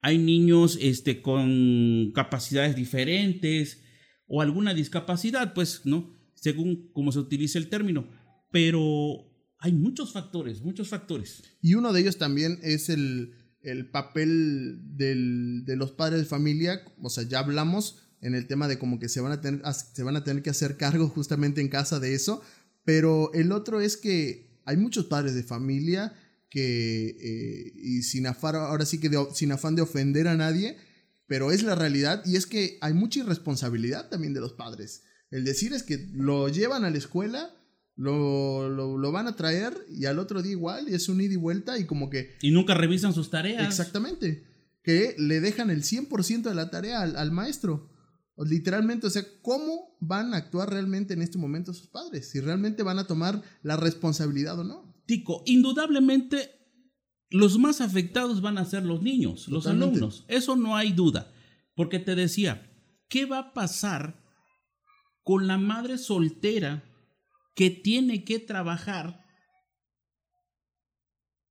hay 0.02 0.18
niños 0.18 0.78
este, 0.80 1.22
con 1.22 2.12
capacidades 2.14 2.74
diferentes 2.74 3.82
o 4.26 4.40
alguna 4.40 4.74
discapacidad, 4.74 5.52
pues, 5.54 5.82
¿no? 5.84 6.16
Según 6.34 6.90
cómo 6.92 7.12
se 7.12 7.18
utilice 7.18 7.58
el 7.58 7.68
término. 7.68 8.08
Pero 8.50 9.30
hay 9.58 9.72
muchos 9.72 10.12
factores, 10.12 10.62
muchos 10.62 10.88
factores. 10.88 11.42
Y 11.60 11.74
uno 11.74 11.92
de 11.92 12.00
ellos 12.00 12.16
también 12.16 12.58
es 12.62 12.88
el, 12.88 13.34
el 13.62 13.90
papel 13.90 14.80
del, 14.96 15.64
de 15.66 15.76
los 15.76 15.92
padres 15.92 16.20
de 16.20 16.26
familia. 16.26 16.80
O 17.02 17.10
sea, 17.10 17.24
ya 17.24 17.40
hablamos 17.40 18.02
en 18.22 18.34
el 18.34 18.46
tema 18.46 18.68
de 18.68 18.78
como 18.78 18.98
que 18.98 19.08
se 19.08 19.20
van 19.20 19.32
a 19.32 19.40
tener, 19.40 19.62
se 19.72 20.02
van 20.02 20.16
a 20.16 20.24
tener 20.24 20.42
que 20.42 20.50
hacer 20.50 20.76
cargo 20.76 21.08
justamente 21.08 21.60
en 21.60 21.68
casa 21.68 22.00
de 22.00 22.14
eso. 22.14 22.42
Pero 22.84 23.32
el 23.34 23.52
otro 23.52 23.80
es 23.80 23.98
que 23.98 24.60
hay 24.64 24.76
muchos 24.78 25.06
padres 25.06 25.34
de 25.34 25.42
familia 25.42 26.14
que, 26.50 27.08
eh, 27.08 27.72
y 27.76 28.02
sin 28.02 28.26
afán, 28.26 28.56
ahora 28.56 28.84
sí 28.84 28.98
que 28.98 29.10
sin 29.32 29.52
afán 29.52 29.76
de 29.76 29.82
ofender 29.82 30.28
a 30.28 30.36
nadie, 30.36 30.76
pero 31.26 31.52
es 31.52 31.62
la 31.62 31.76
realidad 31.76 32.22
y 32.26 32.36
es 32.36 32.46
que 32.46 32.76
hay 32.80 32.92
mucha 32.92 33.20
irresponsabilidad 33.20 34.08
también 34.08 34.34
de 34.34 34.40
los 34.40 34.52
padres. 34.52 35.04
El 35.30 35.44
decir 35.44 35.72
es 35.72 35.84
que 35.84 36.08
lo 36.12 36.48
llevan 36.48 36.84
a 36.84 36.90
la 36.90 36.98
escuela, 36.98 37.54
lo, 37.94 38.68
lo, 38.68 39.12
van 39.12 39.28
a 39.28 39.36
traer 39.36 39.74
y 39.88 40.06
al 40.06 40.18
otro 40.18 40.42
día 40.42 40.52
igual, 40.52 40.88
y 40.88 40.94
es 40.94 41.08
un 41.08 41.20
ida 41.20 41.34
y 41.34 41.36
vuelta 41.36 41.78
y 41.78 41.84
como 41.84 42.10
que... 42.10 42.36
Y 42.42 42.50
nunca 42.50 42.74
revisan 42.74 43.12
sus 43.12 43.30
tareas. 43.30 43.64
Exactamente. 43.64 44.44
Que 44.82 45.14
le 45.18 45.40
dejan 45.40 45.70
el 45.70 45.84
100% 45.84 46.42
de 46.42 46.54
la 46.54 46.70
tarea 46.70 47.02
al, 47.02 47.14
al 47.16 47.30
maestro. 47.30 47.90
Literalmente, 48.36 49.06
o 49.06 49.10
sea, 49.10 49.24
¿cómo 49.42 49.96
van 50.00 50.34
a 50.34 50.38
actuar 50.38 50.70
realmente 50.70 51.14
en 51.14 51.22
este 51.22 51.38
momento 51.38 51.74
sus 51.74 51.88
padres? 51.88 52.30
Si 52.30 52.40
realmente 52.40 52.82
van 52.82 52.98
a 52.98 53.06
tomar 53.06 53.42
la 53.62 53.76
responsabilidad 53.76 54.58
o 54.58 54.64
no. 54.64 54.89
Tico, 55.10 55.42
indudablemente 55.44 56.52
los 57.30 57.58
más 57.58 57.80
afectados 57.80 58.42
van 58.42 58.58
a 58.58 58.64
ser 58.64 58.84
los 58.84 59.02
niños, 59.02 59.48
los 59.48 59.66
alumnos. 59.66 60.24
Eso 60.28 60.54
no 60.54 60.76
hay 60.76 60.92
duda. 60.92 61.32
Porque 61.74 61.98
te 61.98 62.14
decía, 62.14 62.70
¿qué 63.08 63.26
va 63.26 63.38
a 63.40 63.52
pasar 63.52 64.22
con 65.24 65.48
la 65.48 65.58
madre 65.58 65.98
soltera 65.98 66.84
que 67.56 67.70
tiene 67.70 68.22
que 68.24 68.38
trabajar 68.38 69.26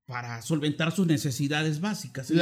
para 0.06 0.40
solventar 0.40 0.90
sus 0.96 1.06
necesidades 1.06 1.82
básicas 1.82 2.30
en 2.30 2.38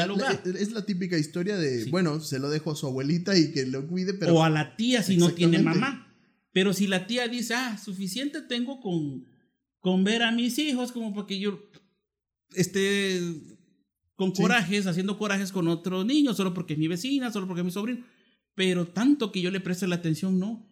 es 0.56 0.70
la 0.70 0.86
típica 0.86 1.18
historia 1.18 1.56
de, 1.56 1.86
bueno, 1.86 2.20
se 2.20 2.38
lo 2.38 2.48
dejo 2.48 2.70
a 2.70 2.76
su 2.76 2.86
abuelita 2.86 3.36
y 3.36 3.50
que 3.50 3.66
lo 3.66 3.88
cuide, 3.88 4.14
pero... 4.14 4.36
O 4.36 4.44
a 4.44 4.50
la 4.50 4.76
tía 4.76 5.02
si 5.02 5.16
no 5.16 5.32
tiene 5.32 5.58
mamá. 5.58 6.14
Pero 6.52 6.72
si 6.72 6.86
la 6.86 7.08
tía 7.08 7.26
dice, 7.26 7.54
ah, 7.54 7.76
suficiente 7.76 8.40
tengo 8.40 8.80
con, 8.80 9.26
con 9.80 10.04
ver 10.04 10.22
a 10.22 10.32
mis 10.32 10.58
hijos 10.58 10.92
como 10.92 11.14
para 11.14 11.26
que 11.26 11.38
yo 11.38 11.60
esté 12.54 13.20
con 14.16 14.32
corajes, 14.32 14.86
haciendo 14.86 15.16
corajes 15.16 15.52
con 15.52 15.68
otros 15.68 16.04
niños, 16.04 16.36
solo 16.36 16.52
porque 16.52 16.72
es 16.72 16.78
mi 16.78 16.88
vecina, 16.88 17.30
solo 17.30 17.46
porque 17.46 17.60
es 17.60 17.66
mi 17.66 17.70
sobrino. 17.70 18.04
Pero 18.54 18.88
tanto 18.88 19.30
que 19.30 19.40
yo 19.40 19.52
le 19.52 19.60
preste 19.60 19.86
la 19.86 19.94
atención, 19.94 20.40
no. 20.40 20.68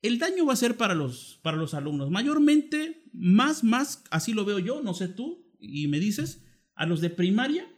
El 0.00 0.18
daño 0.18 0.46
va 0.46 0.54
a 0.54 0.56
ser 0.56 0.78
para 0.78 0.94
los, 0.94 1.38
para 1.42 1.58
los 1.58 1.74
alumnos. 1.74 2.10
Mayormente, 2.10 3.04
más, 3.12 3.62
más, 3.62 4.02
así 4.10 4.32
lo 4.32 4.46
veo 4.46 4.58
yo, 4.58 4.82
no 4.82 4.94
sé 4.94 5.08
tú, 5.08 5.52
y 5.60 5.86
me 5.88 6.00
dices, 6.00 6.42
a 6.74 6.86
los 6.86 7.02
de 7.02 7.10
primaria 7.10 7.68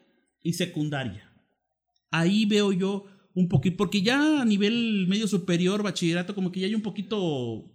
y 0.42 0.52
secundaria. 0.52 1.28
Ahí 2.12 2.46
veo 2.46 2.72
yo 2.72 3.06
un 3.34 3.48
poquito, 3.48 3.76
porque 3.76 4.00
ya 4.00 4.42
a 4.42 4.44
nivel 4.44 5.06
medio 5.08 5.26
superior, 5.26 5.82
bachillerato, 5.82 6.36
como 6.36 6.52
que 6.52 6.60
ya 6.60 6.66
hay 6.68 6.74
un 6.76 6.82
poquito... 6.82 7.73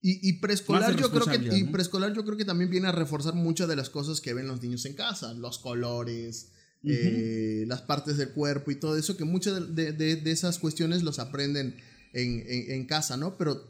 Y, 0.00 0.34
preescolar, 0.34 0.96
yo 0.96 1.10
creo 1.10 1.26
que, 1.26 1.56
y 1.56 1.64
preescolar 1.64 2.14
yo 2.14 2.24
creo 2.24 2.36
que 2.36 2.44
también 2.44 2.70
viene 2.70 2.86
a 2.86 2.92
reforzar 2.92 3.34
muchas 3.34 3.66
de 3.66 3.74
las 3.74 3.90
cosas 3.90 4.20
que 4.20 4.32
ven 4.32 4.46
los 4.46 4.62
niños 4.62 4.84
en 4.84 4.94
casa, 4.94 5.34
los 5.34 5.58
colores, 5.58 6.52
eh, 6.84 7.64
las 7.66 7.82
partes 7.82 8.16
del 8.16 8.30
cuerpo 8.30 8.70
y 8.70 8.76
todo 8.76 8.96
eso, 8.96 9.16
que 9.16 9.24
muchas 9.24 9.74
de, 9.74 10.22
esas 10.26 10.60
cuestiones 10.60 11.02
los 11.02 11.18
aprenden 11.18 11.76
en, 12.12 12.44
en, 12.46 12.86
casa, 12.86 13.16
¿no? 13.16 13.36
Pero 13.36 13.60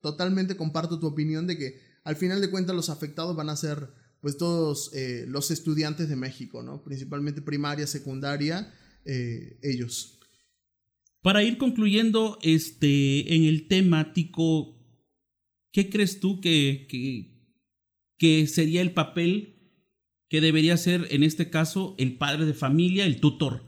totalmente 0.00 0.56
comparto 0.56 0.98
tu 0.98 1.06
opinión 1.06 1.46
de 1.46 1.56
que 1.56 1.80
al 2.02 2.16
final 2.16 2.40
de 2.40 2.50
cuentas 2.50 2.74
los 2.74 2.90
afectados 2.90 3.36
van 3.36 3.48
a 3.48 3.56
ser 3.56 3.88
pues 4.20 4.38
todos 4.38 4.90
eh, 4.92 5.24
los 5.28 5.52
estudiantes 5.52 6.08
de 6.08 6.16
México, 6.16 6.62
¿no? 6.62 6.82
Principalmente 6.82 7.42
primaria, 7.42 7.86
secundaria, 7.86 8.74
eh, 9.04 9.58
ellos. 9.62 10.18
Para 11.22 11.44
ir 11.44 11.58
concluyendo 11.58 12.38
este, 12.42 13.36
en 13.36 13.44
el 13.44 13.68
temático, 13.68 14.75
¿qué 15.76 15.90
crees 15.90 16.20
tú 16.20 16.40
que, 16.40 16.88
que, 18.18 18.46
sería 18.46 18.80
el 18.80 18.94
papel 18.94 19.58
que 20.30 20.40
debería 20.40 20.74
ser 20.78 21.06
en 21.10 21.22
este 21.22 21.50
caso 21.50 21.94
el 21.98 22.16
padre 22.16 22.46
de 22.46 22.54
familia, 22.54 23.04
el 23.04 23.20
tutor? 23.20 23.62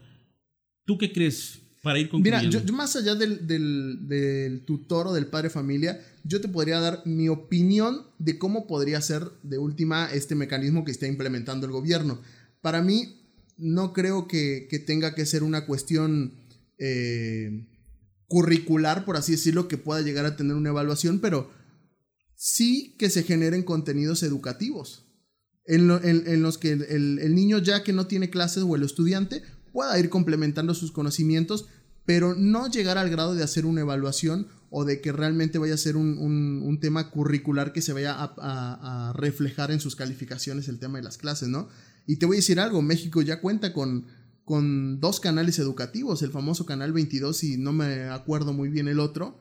¿Tú 0.85 0.97
qué 0.97 1.13
crees? 1.13 1.59
para 1.83 1.99
ir 1.99 2.09
Mira, 2.11 2.41
yo, 2.43 2.61
más 2.73 2.95
allá 2.95 3.13
del, 3.13 3.45
del, 3.45 4.63
tutor 4.65 5.07
o 5.07 5.13
del 5.13 5.27
padre 5.27 5.51
familia, 5.51 6.03
yo 6.23 6.41
te 6.41 6.47
podría 6.49 6.79
dar 6.79 7.03
mi 7.05 7.29
opinión 7.29 8.07
de 8.17 8.39
cómo 8.39 8.65
podría 8.65 8.99
ser 9.01 9.23
de 9.43 9.59
última 9.59 10.09
este 10.11 10.33
mecanismo 10.33 10.83
que 10.83 10.91
está 10.91 11.05
implementando 11.05 11.67
el 11.67 11.71
gobierno. 11.71 12.21
Para 12.59 12.81
mí, 12.81 13.21
no 13.55 13.93
creo 13.93 14.27
que, 14.27 14.67
tenga 14.87 15.13
que 15.13 15.27
ser 15.27 15.43
una 15.43 15.67
cuestión 15.67 16.33
eh, 16.79 17.67
curricular, 18.25 19.05
por 19.05 19.15
así 19.15 19.33
decirlo, 19.33 19.67
que 19.67 19.77
pueda 19.77 20.01
llegar 20.01 20.25
a 20.25 20.35
tener 20.35 20.55
una 20.55 20.69
evaluación, 20.69 21.19
pero 21.19 21.58
sí 22.39 22.95
que 22.97 23.09
se 23.09 23.23
generen 23.23 23.63
contenidos 23.63 24.23
educativos. 24.23 25.05
En, 25.65 25.87
los 26.41 26.57
que 26.57 26.71
el, 26.71 27.19
el, 27.19 27.35
niño 27.35 27.59
ya 27.59 27.83
que 27.83 27.93
no 27.93 28.07
tiene 28.07 28.29
clases 28.31 28.63
o 28.63 28.75
el 28.75 28.81
estudiante 28.81 29.43
pueda 29.73 29.99
ir 29.99 30.09
complementando 30.09 30.73
sus 30.73 30.91
conocimientos, 30.91 31.65
pero 32.05 32.33
no 32.33 32.71
llegar 32.71 32.97
al 32.97 33.09
grado 33.09 33.35
de 33.35 33.43
hacer 33.43 33.65
una 33.65 33.81
evaluación 33.81 34.47
o 34.69 34.85
de 34.85 35.01
que 35.01 35.11
realmente 35.11 35.59
vaya 35.59 35.73
a 35.73 35.77
ser 35.77 35.97
un, 35.97 36.77
tema 36.81 37.11
curricular 37.11 37.73
que 37.73 37.81
se 37.81 37.91
vaya 37.91 38.15
a, 38.17 39.13
reflejar 39.15 39.69
en 39.69 39.81
sus 39.81 39.97
calificaciones 39.97 40.69
el 40.69 40.79
tema 40.79 40.97
de 40.97 41.03
las 41.03 41.17
clases, 41.17 41.49
¿no? 41.49 41.67
Y 42.07 42.15
te 42.15 42.25
voy 42.25 42.37
a 42.37 42.39
decir 42.39 42.59
algo, 42.59 42.81
México 42.81 43.21
ya 43.21 43.41
cuenta 43.41 43.73
con, 43.73 44.07
con 44.45 45.01
dos 45.01 45.19
canales 45.19 45.59
educativos, 45.59 46.23
el 46.23 46.31
famoso 46.31 46.65
Canal 46.65 46.93
22 46.93 47.43
y 47.43 47.57
no 47.57 47.73
me 47.73 48.05
acuerdo 48.05 48.53
muy 48.53 48.69
bien 48.69 48.87
el 48.87 48.99
otro. 48.99 49.37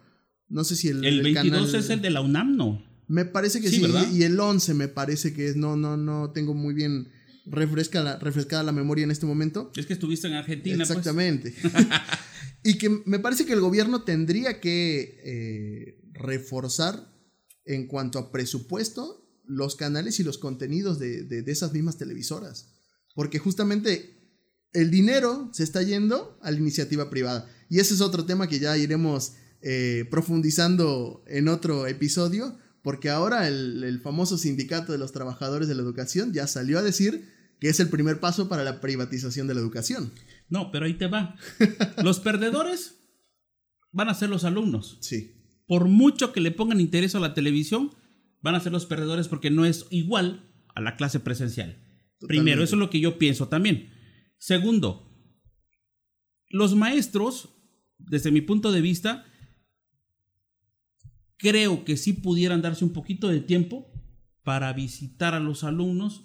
No 0.49 0.65
sé 0.65 0.77
si 0.77 0.89
el... 0.89 1.05
El, 1.05 1.23
22 1.23 1.75
es 1.75 1.91
el 1.91 2.03
de 2.03 2.11
la 2.11 2.21
UNAM, 2.21 2.57
¿no? 2.57 2.88
Me 3.09 3.25
parece 3.25 3.61
que 3.61 3.71
sí, 3.71 3.83
y 4.13 4.23
el 4.23 4.39
11 4.39 4.75
me 4.75 4.89
parece 4.89 5.33
que 5.33 5.49
es, 5.49 5.57
no, 5.57 5.77
no, 5.77 5.97
no 5.97 6.31
tengo 6.31 6.55
muy 6.55 6.75
bien 6.75 7.09
refresca 7.51 8.03
la, 8.03 8.19
refrescada 8.19 8.63
la 8.63 8.73
memoria 8.73 9.05
en 9.05 9.11
este 9.11 9.27
momento. 9.27 9.73
Es 9.77 9.87
que 9.87 9.95
estuviste 9.95 10.27
en 10.27 10.35
Argentina. 10.35 10.77
Pues. 10.77 10.91
Exactamente. 10.91 11.55
y 12.63 12.79
que 12.79 13.03
me 13.07 13.19
parece 13.19 13.47
que 13.47 13.53
el 13.53 13.61
gobierno 13.61 14.03
tendría 14.03 14.61
que 14.61 15.21
eh, 15.25 16.01
reforzar 16.13 17.13
en 17.65 17.87
cuanto 17.87 18.19
a 18.19 18.33
presupuesto 18.33 19.25
los 19.45 19.77
canales 19.77 20.21
y 20.21 20.25
los 20.25 20.39
contenidos 20.39 20.99
de, 20.99 21.45
esas 21.47 21.73
mismas 21.73 21.97
televisoras. 21.97 22.69
Porque 23.15 23.39
justamente 23.39 24.17
el 24.73 24.91
dinero 24.91 25.51
se 25.53 25.65
está 25.65 25.83
yendo 25.83 26.39
a 26.43 26.51
la 26.51 26.59
iniciativa 26.59 27.09
privada. 27.11 27.51
Y 27.71 27.79
ese 27.79 27.95
es 27.95 28.01
otro 28.01 28.27
tema 28.27 28.49
que 28.49 28.59
ya 28.59 28.77
iremos 28.77 29.33
eh, 29.63 30.07
profundizando 30.11 31.25
en 31.27 31.49
otro 31.49 31.87
episodio, 31.87 32.59
porque 32.83 33.11
ahora 33.11 33.49
el, 33.49 34.01
famoso 34.03 34.39
sindicato 34.39 34.93
de 34.93 34.99
los 34.99 35.13
trabajadores 35.13 35.69
de 35.69 35.75
la 35.75 35.83
educación 35.83 36.33
ya 36.33 36.47
salió 36.47 36.79
a 36.79 36.83
decir 36.83 37.29
que 37.61 37.69
es 37.69 37.81
el 37.81 37.89
primer 37.89 38.21
paso 38.21 38.49
para 38.49 38.65
la 38.65 38.81
privatización 38.81 39.47
de 39.47 39.55
la 39.55 39.61
educación. 39.61 40.13
No, 40.49 40.71
pero 40.71 40.87
ahí 40.87 40.95
te 40.95 41.09
va. 41.09 41.37
Los 42.03 42.21
perdedores 42.21 43.01
van 43.91 44.09
a 44.09 44.15
ser 44.15 44.31
los 44.31 44.45
alumnos. 44.45 44.99
Sí. 45.01 45.35
Por 45.67 45.89
mucho 45.89 46.33
que 46.33 46.41
le 46.41 46.51
pongan 46.51 46.81
interés 46.81 47.15
a 47.15 47.21
la 47.21 47.35
televisión, 47.35 47.91
van 48.43 48.55
a 48.55 48.61
ser 48.61 48.73
los 48.73 48.87
perdedores 48.87 49.29
porque 49.29 49.51
no 49.51 49.65
es 49.65 49.87
igual 49.91 50.49
a 50.75 50.81
la 50.81 50.97
clase 50.97 51.21
presencial. 51.21 51.83
Primero, 52.21 52.63
eso 52.63 52.77
es 52.77 52.81
lo 52.81 52.91
que 52.91 53.01
yo 53.01 53.19
pienso 53.19 53.49
también. 53.49 53.91
Segundo, 54.39 55.09
los 56.49 56.75
maestros, 56.75 57.51
desde 57.99 58.31
mi 58.31 58.41
punto 58.41 58.73
de 58.73 58.81
vista, 58.81 59.27
creo 61.39 61.85
que 61.85 61.97
sí 61.97 62.13
pudieran 62.13 62.63
darse 62.63 62.85
un 62.85 62.93
poquito 62.93 63.29
de 63.29 63.41
tiempo 63.41 63.91
para 64.43 64.73
visitar 64.73 65.35
a 65.35 65.41
los 65.41 65.65
alumnos 65.65 66.25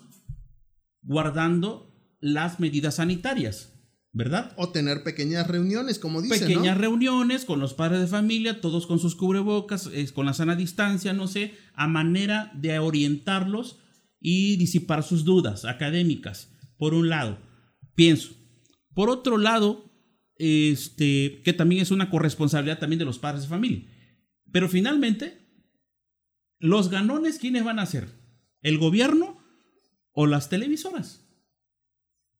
guardando 1.01 1.93
las 2.19 2.59
medidas 2.59 2.95
sanitarias. 2.95 3.69
¿verdad? 4.15 4.53
O 4.57 4.69
tener 4.69 5.03
pequeñas 5.03 5.47
reuniones, 5.47 5.97
como 5.97 6.21
dicen. 6.21 6.47
Pequeñas 6.47 6.77
reuniones 6.77 7.45
con 7.45 7.59
los 7.59 7.73
padres 7.73 7.99
de 7.99 8.07
familia, 8.07 8.61
todos 8.61 8.85
con 8.85 8.99
sus 8.99 9.15
cubrebocas, 9.15 9.89
con 10.13 10.27
la 10.27 10.33
sana 10.33 10.55
distancia, 10.55 11.13
no 11.13 11.27
sé, 11.27 11.55
a 11.73 11.87
manera 11.87 12.51
de 12.53 12.77
orientarlos 12.77 13.79
y 14.21 14.55
disipar 14.57 15.03
sus 15.03 15.25
dudas 15.25 15.65
académicas, 15.65 16.51
por 16.77 16.93
un 16.93 17.09
lado, 17.09 17.39
pienso. 17.95 18.35
Por 18.93 19.09
otro 19.09 19.37
lado, 19.37 19.91
este, 20.37 21.41
que 21.43 21.53
también 21.53 21.81
es 21.81 21.89
una 21.89 22.11
corresponsabilidad 22.11 22.79
también 22.79 22.99
de 22.99 23.05
los 23.05 23.17
padres 23.17 23.43
de 23.43 23.49
familia. 23.49 23.81
Pero 24.53 24.69
finalmente, 24.69 25.39
los 26.59 26.89
ganones, 26.89 27.39
¿quiénes 27.39 27.63
van 27.65 27.79
a 27.79 27.87
ser? 27.87 28.07
¿El 28.61 28.77
gobierno 28.77 29.43
o 30.11 30.27
las 30.27 30.47
televisoras? 30.47 31.25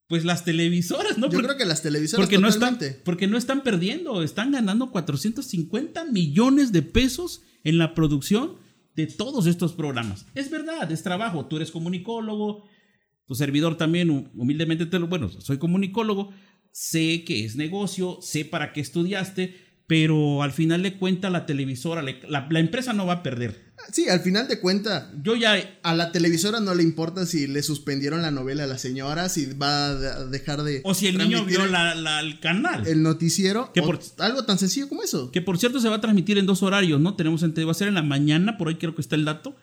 Pues 0.07 0.23
las 0.23 0.45
televisoras, 0.45 1.17
¿no? 1.17 1.27
Yo 1.29 1.39
creo 1.39 1.57
que 1.57 1.65
las 1.65 1.81
televisoras 1.81 2.23
porque 2.23 2.37
no 2.37 2.47
están 2.47 2.77
porque 3.03 3.25
no 3.25 3.35
están 3.35 3.63
perdiendo, 3.63 4.21
están 4.21 4.51
ganando 4.51 4.91
450 4.91 6.05
millones 6.05 6.71
de 6.71 6.83
pesos 6.83 7.41
en 7.63 7.79
la 7.79 7.95
producción 7.95 8.57
de 8.95 9.07
todos 9.07 9.47
estos 9.47 9.73
programas. 9.73 10.27
Es 10.35 10.51
verdad, 10.51 10.91
es 10.91 11.01
trabajo, 11.01 11.47
tú 11.47 11.55
eres 11.55 11.71
comunicólogo, 11.71 12.69
tu 13.25 13.33
servidor 13.33 13.75
también 13.75 14.11
humildemente 14.35 14.85
te 14.85 14.99
lo, 14.99 15.07
bueno, 15.07 15.29
soy 15.29 15.57
comunicólogo, 15.57 16.31
sé 16.71 17.23
que 17.23 17.43
es 17.43 17.55
negocio, 17.55 18.19
sé 18.21 18.45
para 18.45 18.71
qué 18.71 18.81
estudiaste, 18.81 19.62
pero 19.87 20.43
al 20.43 20.51
final 20.51 20.81
de 20.81 20.97
cuentas 20.97 21.31
la 21.31 21.45
televisora, 21.45 22.01
la, 22.01 22.47
la, 22.49 22.59
empresa 22.59 22.93
no 22.93 23.05
va 23.05 23.13
a 23.13 23.23
perder. 23.23 23.73
Sí, 23.91 24.07
al 24.07 24.21
final 24.21 24.47
de 24.47 24.59
cuentas, 24.59 25.07
yo 25.21 25.35
ya 25.35 25.55
a 25.83 25.93
la 25.93 26.11
televisora 26.13 26.61
no 26.61 26.73
le 26.73 26.83
importa 26.83 27.25
si 27.25 27.47
le 27.47 27.61
suspendieron 27.63 28.21
la 28.21 28.31
novela 28.31 28.63
a 28.63 28.67
la 28.67 28.77
señora, 28.77 29.27
si 29.27 29.45
va 29.53 29.87
a 29.87 30.25
dejar 30.25 30.63
de 30.63 30.81
o 30.85 30.93
si 30.93 31.07
el 31.07 31.17
niño 31.17 31.43
vio 31.43 31.65
la, 31.65 32.19
el 32.21 32.39
canal, 32.39 32.87
el 32.87 33.03
noticiero, 33.03 33.73
que 33.73 33.81
por, 33.81 33.99
algo 34.19 34.45
tan 34.45 34.57
sencillo 34.57 34.87
como 34.87 35.03
eso. 35.03 35.31
Que 35.31 35.41
por 35.41 35.57
cierto 35.57 35.81
se 35.81 35.89
va 35.89 35.97
a 35.97 36.01
transmitir 36.01 36.37
en 36.37 36.45
dos 36.45 36.63
horarios, 36.63 37.01
¿no? 37.01 37.15
Tenemos 37.15 37.43
va 37.43 37.71
a 37.71 37.75
ser 37.75 37.89
en 37.89 37.95
la 37.95 38.03
mañana, 38.03 38.57
por 38.57 38.69
ahí 38.69 38.75
creo 38.75 38.95
que 38.95 39.01
está 39.01 39.15
el 39.15 39.25
dato, 39.25 39.55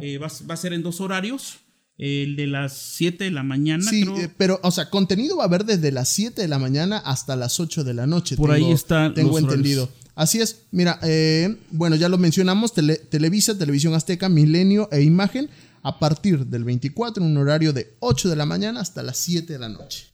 eh, 0.00 0.18
va, 0.18 0.26
va 0.48 0.54
a 0.54 0.56
ser 0.56 0.72
en 0.72 0.82
dos 0.82 1.00
horarios. 1.00 1.60
El 1.98 2.36
de 2.36 2.46
las 2.46 2.78
7 2.78 3.24
de 3.24 3.30
la 3.32 3.42
mañana. 3.42 3.82
Sí, 3.82 4.04
eh, 4.16 4.28
pero, 4.36 4.60
o 4.62 4.70
sea, 4.70 4.88
contenido 4.88 5.38
va 5.38 5.42
a 5.42 5.46
haber 5.48 5.64
desde 5.64 5.90
las 5.90 6.08
7 6.08 6.40
de 6.40 6.46
la 6.46 6.60
mañana 6.60 6.98
hasta 6.98 7.34
las 7.34 7.58
8 7.58 7.82
de 7.82 7.92
la 7.92 8.06
noche. 8.06 8.36
Por 8.36 8.52
ahí 8.52 8.70
está. 8.70 9.12
Tengo 9.12 9.36
entendido. 9.36 9.90
Así 10.14 10.40
es. 10.40 10.62
Mira, 10.70 11.00
eh, 11.02 11.56
bueno, 11.72 11.96
ya 11.96 12.08
lo 12.08 12.16
mencionamos: 12.16 12.72
Televisa, 12.72 13.58
Televisión 13.58 13.94
Azteca, 13.94 14.28
Milenio 14.28 14.88
e 14.92 15.02
Imagen 15.02 15.50
a 15.82 15.98
partir 15.98 16.46
del 16.46 16.62
24 16.62 17.22
en 17.22 17.30
un 17.30 17.36
horario 17.36 17.72
de 17.72 17.96
8 17.98 18.28
de 18.30 18.36
la 18.36 18.46
mañana 18.46 18.80
hasta 18.80 19.02
las 19.02 19.16
7 19.18 19.52
de 19.52 19.58
la 19.58 19.68
noche. 19.68 20.06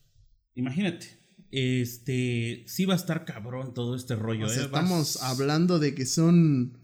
Imagínate. 0.55 1.07
Este, 1.51 2.65
sí 2.67 2.87
va 2.87 2.95
a 2.95 2.97
estar 2.97 3.27
cabrón 3.27 3.75
todo 3.75 3.95
este 3.95 4.17
rollo. 4.17 4.51
¿eh? 4.51 4.57
Estamos 4.57 5.23
hablando 5.23 5.79
de 5.79 5.95
que 5.95 6.07
son 6.07 6.79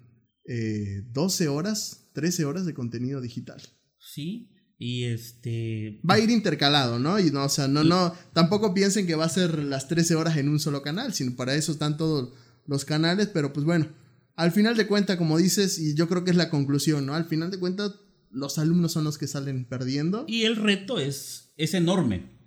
12 0.44 1.48
horas, 1.48 2.10
13 2.12 2.44
horas 2.44 2.66
de 2.66 2.74
contenido 2.74 3.22
digital. 3.22 3.62
Sí. 3.98 4.49
Y 4.82 5.04
este. 5.04 6.00
Va 6.08 6.14
a 6.14 6.18
ir 6.18 6.30
intercalado, 6.30 6.98
¿no? 6.98 7.20
Y 7.20 7.30
no, 7.30 7.44
o 7.44 7.48
sea, 7.50 7.68
no, 7.68 7.84
no. 7.84 8.14
Tampoco 8.32 8.72
piensen 8.72 9.06
que 9.06 9.14
va 9.14 9.26
a 9.26 9.28
ser 9.28 9.58
las 9.58 9.88
13 9.88 10.14
horas 10.14 10.38
en 10.38 10.48
un 10.48 10.58
solo 10.58 10.80
canal, 10.80 11.12
sino 11.12 11.36
para 11.36 11.54
eso 11.54 11.70
están 11.70 11.98
todos 11.98 12.32
los 12.66 12.86
canales, 12.86 13.28
pero 13.28 13.52
pues 13.52 13.66
bueno. 13.66 13.88
Al 14.36 14.52
final 14.52 14.78
de 14.78 14.86
cuentas, 14.86 15.18
como 15.18 15.36
dices, 15.36 15.78
y 15.78 15.94
yo 15.94 16.08
creo 16.08 16.24
que 16.24 16.30
es 16.30 16.36
la 16.38 16.48
conclusión, 16.48 17.04
¿no? 17.04 17.12
Al 17.14 17.26
final 17.26 17.50
de 17.50 17.58
cuentas, 17.58 17.92
los 18.30 18.58
alumnos 18.58 18.92
son 18.92 19.04
los 19.04 19.18
que 19.18 19.26
salen 19.26 19.66
perdiendo. 19.66 20.24
Y 20.26 20.44
el 20.44 20.56
reto 20.56 20.98
es, 20.98 21.52
es 21.58 21.74
enorme. 21.74 22.38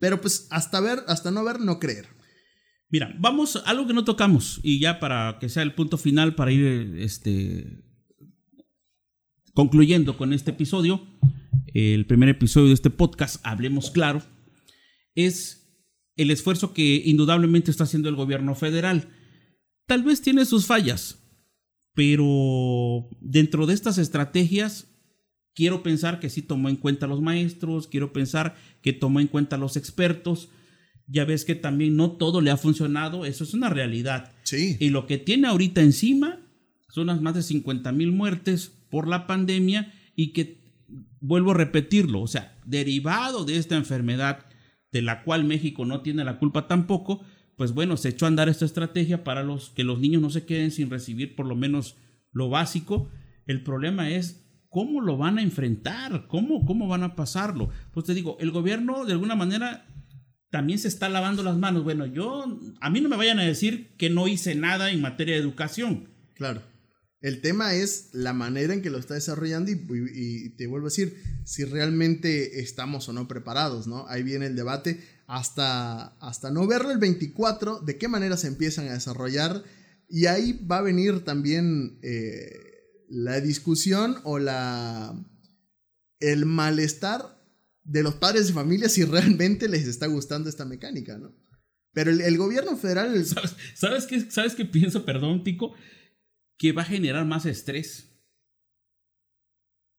Pero 0.00 0.20
pues 0.20 0.48
hasta 0.50 0.80
ver, 0.80 1.04
hasta 1.06 1.30
no 1.30 1.44
ver, 1.44 1.60
no 1.60 1.78
creer. 1.78 2.08
Mira, 2.88 3.14
vamos 3.20 3.54
a 3.54 3.60
algo 3.60 3.86
que 3.86 3.94
no 3.94 4.04
tocamos, 4.04 4.58
y 4.64 4.80
ya 4.80 4.98
para 4.98 5.38
que 5.40 5.48
sea 5.48 5.62
el 5.62 5.74
punto 5.74 5.98
final, 5.98 6.34
para 6.34 6.50
ir 6.50 6.96
este, 6.98 7.84
concluyendo 9.54 10.16
con 10.18 10.32
este 10.32 10.50
episodio 10.50 11.15
el 11.76 12.06
primer 12.06 12.30
episodio 12.30 12.68
de 12.68 12.72
este 12.72 12.88
podcast, 12.88 13.38
Hablemos 13.44 13.90
Claro, 13.90 14.22
es 15.14 15.68
el 16.16 16.30
esfuerzo 16.30 16.72
que 16.72 17.02
indudablemente 17.04 17.70
está 17.70 17.84
haciendo 17.84 18.08
el 18.08 18.16
gobierno 18.16 18.54
federal. 18.54 19.10
Tal 19.84 20.02
vez 20.02 20.22
tiene 20.22 20.46
sus 20.46 20.64
fallas, 20.64 21.18
pero 21.92 23.10
dentro 23.20 23.66
de 23.66 23.74
estas 23.74 23.98
estrategias 23.98 24.86
quiero 25.54 25.82
pensar 25.82 26.18
que 26.18 26.30
sí 26.30 26.40
tomó 26.40 26.70
en 26.70 26.76
cuenta 26.76 27.04
a 27.04 27.10
los 27.10 27.20
maestros, 27.20 27.88
quiero 27.88 28.10
pensar 28.10 28.56
que 28.80 28.94
tomó 28.94 29.20
en 29.20 29.28
cuenta 29.28 29.56
a 29.56 29.58
los 29.58 29.76
expertos. 29.76 30.48
Ya 31.06 31.26
ves 31.26 31.44
que 31.44 31.54
también 31.54 31.94
no 31.94 32.12
todo 32.12 32.40
le 32.40 32.50
ha 32.50 32.56
funcionado, 32.56 33.26
eso 33.26 33.44
es 33.44 33.52
una 33.52 33.68
realidad. 33.68 34.32
Sí. 34.44 34.78
Y 34.80 34.88
lo 34.88 35.06
que 35.06 35.18
tiene 35.18 35.46
ahorita 35.46 35.82
encima 35.82 36.40
son 36.88 37.08
las 37.08 37.20
más 37.20 37.34
de 37.34 37.42
50 37.42 37.92
mil 37.92 38.12
muertes 38.12 38.72
por 38.88 39.06
la 39.06 39.26
pandemia 39.26 39.92
y 40.14 40.32
que 40.32 40.65
vuelvo 41.20 41.52
a 41.52 41.54
repetirlo, 41.54 42.20
o 42.20 42.26
sea, 42.26 42.56
derivado 42.64 43.44
de 43.44 43.56
esta 43.56 43.76
enfermedad 43.76 44.46
de 44.92 45.02
la 45.02 45.22
cual 45.22 45.44
México 45.44 45.84
no 45.84 46.00
tiene 46.00 46.24
la 46.24 46.38
culpa 46.38 46.68
tampoco, 46.68 47.22
pues 47.56 47.72
bueno, 47.72 47.96
se 47.96 48.10
echó 48.10 48.26
a 48.26 48.28
andar 48.28 48.48
esta 48.48 48.64
estrategia 48.64 49.24
para 49.24 49.42
los, 49.42 49.70
que 49.70 49.84
los 49.84 49.98
niños 49.98 50.22
no 50.22 50.30
se 50.30 50.44
queden 50.44 50.70
sin 50.70 50.90
recibir 50.90 51.34
por 51.34 51.46
lo 51.46 51.56
menos 51.56 51.96
lo 52.32 52.50
básico. 52.50 53.08
El 53.46 53.62
problema 53.62 54.10
es 54.10 54.46
cómo 54.68 55.00
lo 55.00 55.16
van 55.16 55.38
a 55.38 55.42
enfrentar, 55.42 56.26
cómo, 56.28 56.66
cómo 56.66 56.86
van 56.86 57.02
a 57.02 57.16
pasarlo. 57.16 57.70
Pues 57.92 58.04
te 58.04 58.14
digo, 58.14 58.36
el 58.40 58.50
gobierno 58.50 59.06
de 59.06 59.12
alguna 59.12 59.36
manera 59.36 59.86
también 60.50 60.78
se 60.78 60.88
está 60.88 61.08
lavando 61.08 61.42
las 61.42 61.56
manos. 61.56 61.82
Bueno, 61.82 62.04
yo, 62.04 62.58
a 62.80 62.90
mí 62.90 63.00
no 63.00 63.08
me 63.08 63.16
vayan 63.16 63.38
a 63.38 63.44
decir 63.44 63.94
que 63.96 64.10
no 64.10 64.28
hice 64.28 64.54
nada 64.54 64.90
en 64.90 65.00
materia 65.00 65.34
de 65.34 65.40
educación. 65.40 66.10
Claro. 66.34 66.60
El 67.20 67.40
tema 67.40 67.74
es 67.74 68.10
la 68.12 68.32
manera 68.32 68.74
en 68.74 68.82
que 68.82 68.90
lo 68.90 68.98
está 68.98 69.14
desarrollando 69.14 69.70
y, 69.70 70.50
te 70.50 70.66
vuelvo 70.66 70.86
a 70.86 70.90
decir, 70.90 71.16
si 71.44 71.64
realmente 71.64 72.60
estamos 72.60 73.08
o 73.08 73.12
no 73.12 73.26
preparados, 73.26 73.86
¿no? 73.86 74.06
Ahí 74.08 74.22
viene 74.22 74.46
el 74.46 74.56
debate 74.56 75.00
hasta, 75.26 76.18
hasta 76.18 76.50
no 76.50 76.66
verlo 76.66 76.90
el 76.90 76.98
24, 76.98 77.80
de 77.80 77.96
qué 77.96 78.08
manera 78.08 78.36
se 78.36 78.48
empiezan 78.48 78.88
a 78.88 78.92
desarrollar 78.92 79.64
y 80.08 80.26
ahí 80.26 80.64
va 80.70 80.78
a 80.78 80.82
venir 80.82 81.24
también 81.24 81.98
eh, 82.02 82.50
la 83.08 83.40
discusión 83.40 84.18
o 84.22 84.38
la, 84.38 85.14
el 86.20 86.44
malestar 86.44 87.42
de 87.82 88.02
los 88.02 88.14
padres 88.14 88.48
de 88.48 88.52
familia 88.52 88.88
si 88.88 89.04
realmente 89.04 89.68
les 89.68 89.88
está 89.88 90.06
gustando 90.06 90.50
esta 90.50 90.66
mecánica, 90.66 91.16
¿no? 91.16 91.34
Pero 91.92 92.10
el, 92.10 92.36
gobierno 92.36 92.76
federal... 92.76 93.24
¿Sabes, 93.24 93.54
¿Sabes, 93.74 94.04
qué, 94.04 94.30
¿Sabes 94.30 94.54
qué 94.54 94.66
pienso? 94.66 95.06
Perdón, 95.06 95.42
Tico 95.42 95.74
que 96.58 96.72
va 96.72 96.82
a 96.82 96.86
generar 96.86 97.24
más 97.26 97.46
estrés. 97.46 98.10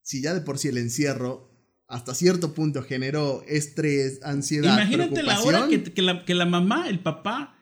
Si 0.01 0.21
ya 0.21 0.33
de 0.33 0.41
por 0.41 0.57
sí 0.57 0.69
el 0.69 0.77
encierro 0.77 1.47
hasta 1.87 2.13
cierto 2.13 2.53
punto 2.53 2.83
generó 2.83 3.43
estrés, 3.47 4.19
ansiedad. 4.23 4.73
Imagínate 4.73 5.23
la 5.23 5.41
hora 5.41 5.67
que, 5.67 6.01
la, 6.01 6.25
que 6.25 6.35
la 6.35 6.45
mamá, 6.45 6.89
el 6.89 6.99
papá 6.99 7.57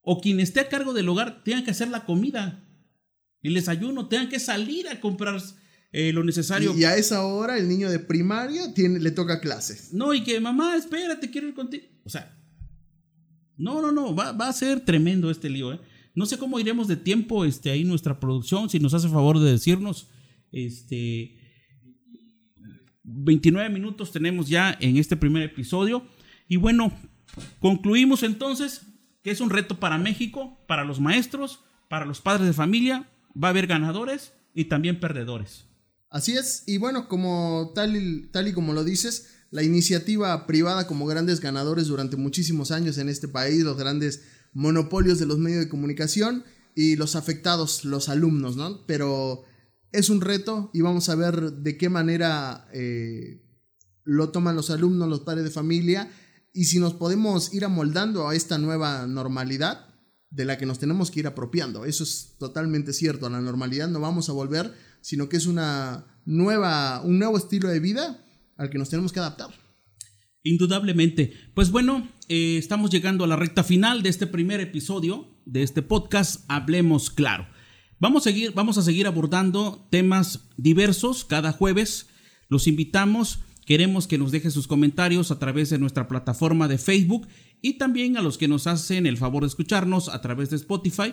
o 0.00 0.20
quien 0.20 0.40
esté 0.40 0.60
a 0.60 0.68
cargo 0.68 0.92
del 0.92 1.08
hogar 1.08 1.44
tengan 1.44 1.64
que 1.64 1.70
hacer 1.70 1.88
la 1.88 2.04
comida, 2.04 2.64
el 3.42 3.54
desayuno, 3.54 4.08
tengan 4.08 4.28
que 4.28 4.40
salir 4.40 4.88
a 4.88 5.00
comprar 5.00 5.40
eh, 5.92 6.12
lo 6.12 6.24
necesario. 6.24 6.76
Y, 6.76 6.84
a 6.84 6.96
esa 6.96 7.24
hora 7.24 7.56
el 7.56 7.68
niño 7.68 7.88
de 7.88 8.00
primaria 8.00 8.74
tiene, 8.74 8.98
le 8.98 9.12
toca 9.12 9.40
clases. 9.40 9.92
No, 9.92 10.12
y 10.12 10.24
que 10.24 10.40
mamá, 10.40 10.76
espérate, 10.76 11.30
quiero 11.30 11.48
ir 11.48 11.54
contigo. 11.54 11.86
O 12.04 12.10
sea, 12.10 12.36
no, 13.56 13.80
no, 13.80 13.92
no, 13.92 14.14
va, 14.14 14.32
va 14.32 14.48
a 14.48 14.52
ser 14.52 14.80
tremendo 14.80 15.30
este 15.30 15.48
lío, 15.48 15.72
¿eh? 15.72 15.80
No 16.14 16.26
sé 16.26 16.38
cómo 16.38 16.60
iremos 16.60 16.88
de 16.88 16.96
tiempo 16.96 17.44
este, 17.44 17.70
ahí 17.70 17.84
nuestra 17.84 18.20
producción, 18.20 18.68
si 18.68 18.78
nos 18.78 18.94
hace 18.94 19.08
favor 19.08 19.38
de 19.38 19.52
decirnos. 19.52 20.08
Este, 20.50 21.38
29 23.04 23.70
minutos 23.70 24.12
tenemos 24.12 24.48
ya 24.48 24.76
en 24.80 24.96
este 24.96 25.16
primer 25.16 25.42
episodio. 25.42 26.06
Y 26.48 26.56
bueno, 26.56 26.92
concluimos 27.60 28.22
entonces 28.22 28.82
que 29.22 29.30
es 29.30 29.40
un 29.40 29.50
reto 29.50 29.78
para 29.78 29.98
México, 29.98 30.58
para 30.66 30.84
los 30.84 31.00
maestros, 31.00 31.60
para 31.88 32.04
los 32.04 32.20
padres 32.20 32.46
de 32.46 32.52
familia. 32.52 33.08
Va 33.40 33.48
a 33.48 33.50
haber 33.50 33.66
ganadores 33.66 34.32
y 34.54 34.66
también 34.66 35.00
perdedores. 35.00 35.66
Así 36.10 36.32
es, 36.32 36.64
y 36.66 36.76
bueno, 36.76 37.08
como 37.08 37.72
tal 37.74 37.96
y, 37.96 38.26
tal 38.26 38.46
y 38.46 38.52
como 38.52 38.74
lo 38.74 38.84
dices, 38.84 39.30
la 39.50 39.62
iniciativa 39.62 40.46
privada 40.46 40.86
como 40.86 41.06
grandes 41.06 41.40
ganadores 41.40 41.86
durante 41.86 42.16
muchísimos 42.16 42.70
años 42.70 42.98
en 42.98 43.08
este 43.08 43.28
país, 43.28 43.62
los 43.62 43.78
grandes 43.78 44.22
monopolios 44.52 45.18
de 45.18 45.26
los 45.26 45.38
medios 45.38 45.64
de 45.64 45.68
comunicación, 45.68 46.44
y 46.74 46.96
los 46.96 47.16
afectados, 47.16 47.84
los 47.84 48.08
alumnos, 48.08 48.56
¿no? 48.56 48.86
Pero 48.86 49.44
es 49.92 50.08
un 50.08 50.20
reto 50.20 50.70
y 50.72 50.80
vamos 50.80 51.08
a 51.08 51.14
ver 51.14 51.52
de 51.52 51.76
qué 51.76 51.88
manera 51.88 52.66
eh, 52.72 53.42
lo 54.04 54.30
toman 54.30 54.56
los 54.56 54.70
alumnos, 54.70 55.08
los 55.08 55.20
padres 55.20 55.44
de 55.44 55.50
familia 55.50 56.10
y 56.52 56.64
si 56.64 56.78
nos 56.78 56.94
podemos 56.94 57.52
ir 57.52 57.64
amoldando 57.64 58.28
a 58.28 58.34
esta 58.34 58.58
nueva 58.58 59.06
normalidad 59.06 59.88
de 60.30 60.46
la 60.46 60.56
que 60.56 60.66
nos 60.66 60.78
tenemos 60.78 61.10
que 61.10 61.20
ir 61.20 61.26
apropiando. 61.26 61.84
Eso 61.84 62.04
es 62.04 62.36
totalmente 62.38 62.94
cierto, 62.94 63.26
a 63.26 63.30
la 63.30 63.40
normalidad 63.40 63.88
no 63.88 64.00
vamos 64.00 64.28
a 64.28 64.32
volver, 64.32 64.72
sino 65.02 65.28
que 65.28 65.36
es 65.36 65.46
una 65.46 66.06
nueva, 66.24 67.02
un 67.02 67.18
nuevo 67.18 67.36
estilo 67.36 67.68
de 67.68 67.80
vida 67.80 68.24
al 68.56 68.70
que 68.70 68.78
nos 68.78 68.88
tenemos 68.88 69.12
que 69.12 69.20
adaptar. 69.20 69.50
Indudablemente. 70.42 71.32
Pues 71.54 71.70
bueno, 71.70 72.08
eh, 72.34 72.56
estamos 72.56 72.90
llegando 72.90 73.24
a 73.24 73.26
la 73.26 73.36
recta 73.36 73.62
final 73.62 74.02
de 74.02 74.08
este 74.08 74.26
primer 74.26 74.58
episodio 74.58 75.28
de 75.44 75.62
este 75.62 75.82
podcast 75.82 76.46
Hablemos 76.48 77.10
Claro. 77.10 77.46
Vamos 77.98 78.22
a 78.22 78.30
seguir, 78.30 78.52
vamos 78.54 78.78
a 78.78 78.82
seguir 78.82 79.06
abordando 79.06 79.86
temas 79.90 80.48
diversos 80.56 81.26
cada 81.26 81.52
jueves. 81.52 82.08
Los 82.48 82.68
invitamos. 82.68 83.40
Queremos 83.66 84.06
que 84.06 84.16
nos 84.16 84.32
deje 84.32 84.50
sus 84.50 84.66
comentarios 84.66 85.30
a 85.30 85.38
través 85.38 85.68
de 85.68 85.78
nuestra 85.78 86.08
plataforma 86.08 86.68
de 86.68 86.78
Facebook 86.78 87.28
y 87.60 87.74
también 87.74 88.16
a 88.16 88.22
los 88.22 88.38
que 88.38 88.48
nos 88.48 88.66
hacen 88.66 89.06
el 89.06 89.18
favor 89.18 89.42
de 89.42 89.48
escucharnos 89.48 90.08
a 90.08 90.22
través 90.22 90.48
de 90.48 90.56
Spotify. 90.56 91.12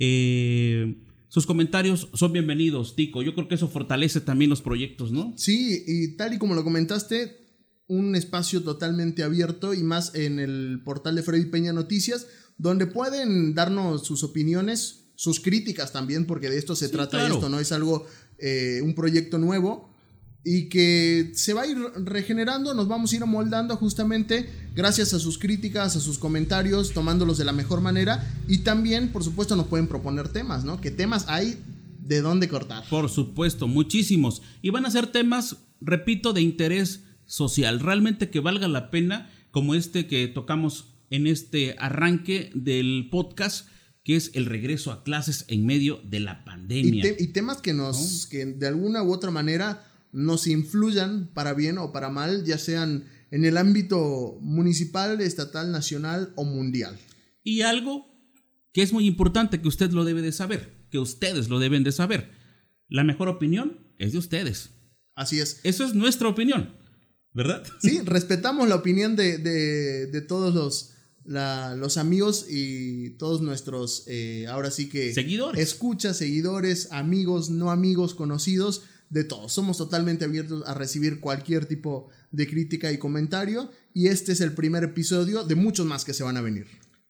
Eh, 0.00 1.04
sus 1.28 1.46
comentarios 1.46 2.08
son 2.14 2.32
bienvenidos, 2.32 2.96
Tico. 2.96 3.22
Yo 3.22 3.36
creo 3.36 3.46
que 3.46 3.54
eso 3.54 3.68
fortalece 3.68 4.20
también 4.20 4.50
los 4.50 4.60
proyectos, 4.60 5.12
¿no? 5.12 5.34
Sí, 5.36 5.84
y 5.86 6.16
tal 6.16 6.34
y 6.34 6.38
como 6.38 6.56
lo 6.56 6.64
comentaste, 6.64 7.47
un 7.88 8.14
espacio 8.14 8.62
totalmente 8.62 9.22
abierto 9.22 9.74
y 9.74 9.82
más 9.82 10.14
en 10.14 10.38
el 10.38 10.82
portal 10.84 11.16
de 11.16 11.22
Freddy 11.22 11.46
Peña 11.46 11.72
Noticias, 11.72 12.26
donde 12.58 12.86
pueden 12.86 13.54
darnos 13.54 14.06
sus 14.06 14.22
opiniones, 14.22 15.06
sus 15.14 15.40
críticas 15.40 15.92
también, 15.92 16.26
porque 16.26 16.50
de 16.50 16.58
esto 16.58 16.76
se 16.76 16.88
trata 16.88 17.26
esto, 17.26 17.48
¿no? 17.48 17.58
Es 17.58 17.72
algo, 17.72 18.06
eh, 18.38 18.80
un 18.84 18.94
proyecto 18.94 19.38
nuevo 19.38 19.88
y 20.44 20.68
que 20.68 21.32
se 21.34 21.54
va 21.54 21.62
a 21.62 21.66
ir 21.66 21.78
regenerando, 22.04 22.74
nos 22.74 22.88
vamos 22.88 23.12
a 23.12 23.16
ir 23.16 23.22
amoldando 23.22 23.76
justamente 23.76 24.48
gracias 24.74 25.14
a 25.14 25.18
sus 25.18 25.38
críticas, 25.38 25.96
a 25.96 26.00
sus 26.00 26.18
comentarios, 26.18 26.92
tomándolos 26.92 27.38
de 27.38 27.44
la 27.44 27.52
mejor 27.52 27.80
manera 27.80 28.32
y 28.46 28.58
también, 28.58 29.12
por 29.12 29.24
supuesto, 29.24 29.56
nos 29.56 29.66
pueden 29.66 29.88
proponer 29.88 30.28
temas, 30.28 30.64
¿no? 30.64 30.80
¿Qué 30.80 30.90
temas 30.90 31.24
hay 31.28 31.58
de 32.00 32.20
dónde 32.20 32.48
cortar? 32.48 32.84
Por 32.88 33.08
supuesto, 33.08 33.66
muchísimos. 33.66 34.42
Y 34.62 34.70
van 34.70 34.86
a 34.86 34.90
ser 34.90 35.06
temas, 35.08 35.56
repito, 35.80 36.32
de 36.32 36.42
interés 36.42 37.00
social, 37.28 37.78
realmente 37.78 38.30
que 38.30 38.40
valga 38.40 38.66
la 38.66 38.90
pena, 38.90 39.30
como 39.52 39.76
este 39.76 40.08
que 40.08 40.26
tocamos 40.26 40.94
en 41.10 41.28
este 41.28 41.76
arranque 41.78 42.50
del 42.54 43.08
podcast, 43.10 43.68
que 44.02 44.16
es 44.16 44.32
el 44.34 44.46
regreso 44.46 44.90
a 44.90 45.04
clases 45.04 45.44
en 45.48 45.66
medio 45.66 46.00
de 46.04 46.20
la 46.20 46.44
pandemia. 46.44 47.14
Y, 47.18 47.28
temas 47.28 47.60
que 47.60 47.74
nos, 47.74 48.26
que 48.26 48.46
de 48.46 48.66
alguna 48.66 49.02
u 49.02 49.12
otra 49.12 49.30
manera 49.30 49.84
nos 50.12 50.46
influyan 50.46 51.30
para 51.34 51.54
bien 51.54 51.78
o 51.78 51.92
para 51.92 52.08
mal, 52.08 52.44
ya 52.44 52.58
sean 52.58 53.04
en 53.30 53.44
el 53.44 53.58
ámbito 53.58 54.38
municipal, 54.40 55.20
estatal, 55.20 55.70
nacional 55.70 56.32
o 56.36 56.44
mundial. 56.44 56.98
Y 57.44 57.60
algo 57.60 58.06
que 58.72 58.82
es 58.82 58.92
muy 58.92 59.06
importante 59.06 59.60
que 59.60 59.68
usted 59.68 59.90
lo 59.92 60.04
debe 60.04 60.22
de 60.22 60.32
saber, 60.32 60.86
que 60.90 60.98
ustedes 60.98 61.48
lo 61.48 61.58
deben 61.58 61.84
de 61.84 61.92
saber. 61.92 62.30
La 62.88 63.04
mejor 63.04 63.28
opinión 63.28 63.78
es 63.98 64.12
de 64.12 64.18
ustedes. 64.18 64.70
Así 65.14 65.40
es. 65.40 65.60
Eso 65.64 65.84
es 65.84 65.94
nuestra 65.94 66.28
opinión, 66.28 66.77
¿verdad? 67.32 67.64
Sí, 67.80 68.00
respetamos 68.04 68.68
la 68.68 68.76
opinión 68.76 69.16
de, 69.16 70.24
todos 70.28 70.54
los, 70.54 70.94
los 71.24 71.96
amigos 71.96 72.46
y 72.48 73.10
todos 73.10 73.40
nuestros, 73.42 74.04
eh, 74.06 74.46
ahora 74.48 74.70
sí 74.70 74.88
que... 74.88 75.12
Seguidores. 75.12 75.60
Escuchas, 75.60 76.16
seguidores, 76.16 76.88
amigos, 76.92 77.50
no 77.50 77.70
amigos, 77.70 78.14
conocidos 78.14 78.82
de 79.10 79.24
todos. 79.24 79.52
Somos 79.52 79.78
totalmente 79.78 80.24
abiertos 80.24 80.64
a 80.66 80.74
recibir 80.74 81.20
cualquier 81.20 81.66
tipo 81.66 82.10
de 82.30 82.46
crítica 82.46 82.92
y 82.92 82.98
comentario. 82.98 83.70
Y 83.94 84.08
este 84.08 84.32
es 84.32 84.40
el 84.40 84.52
primer 84.52 84.84
episodio 84.84 85.44
de 85.44 85.54
muchos 85.54 85.86
más 85.86 86.04
que 86.04 86.14
se 86.14 86.24
van 86.24 86.36
a 86.36 86.42
venir. 86.42 86.66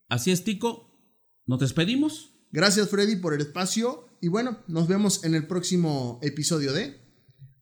Así 0.09 0.31
es, 0.31 0.45
Tico. 0.45 0.89
Nos 1.47 1.61
despedimos. 1.61 2.35
Gracias, 2.51 2.89
Freddy, 2.89 3.17
por 3.17 3.35
el 3.35 3.41
espacio. 3.41 4.09
Y 4.21 4.29
bueno, 4.29 4.63
nos 4.69 4.89
vemos 4.89 5.25
en 5.25 5.35
el 5.35 5.47
próximo 5.47 6.19
episodio 6.23 6.73
de 6.73 7.01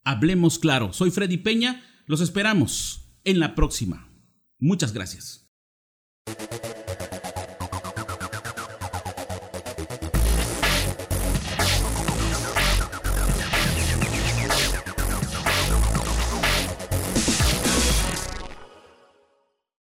Hablemos 0.05 0.59
Claro. 0.59 0.93
Soy 0.93 1.11
Freddy 1.11 1.39
Peña. 1.39 1.83
Los 2.09 2.21
esperamos 2.21 3.11
en 3.25 3.41
la 3.41 3.57
próxima. 3.57 4.09
Muchas 4.61 4.93
gracias. 4.93 5.51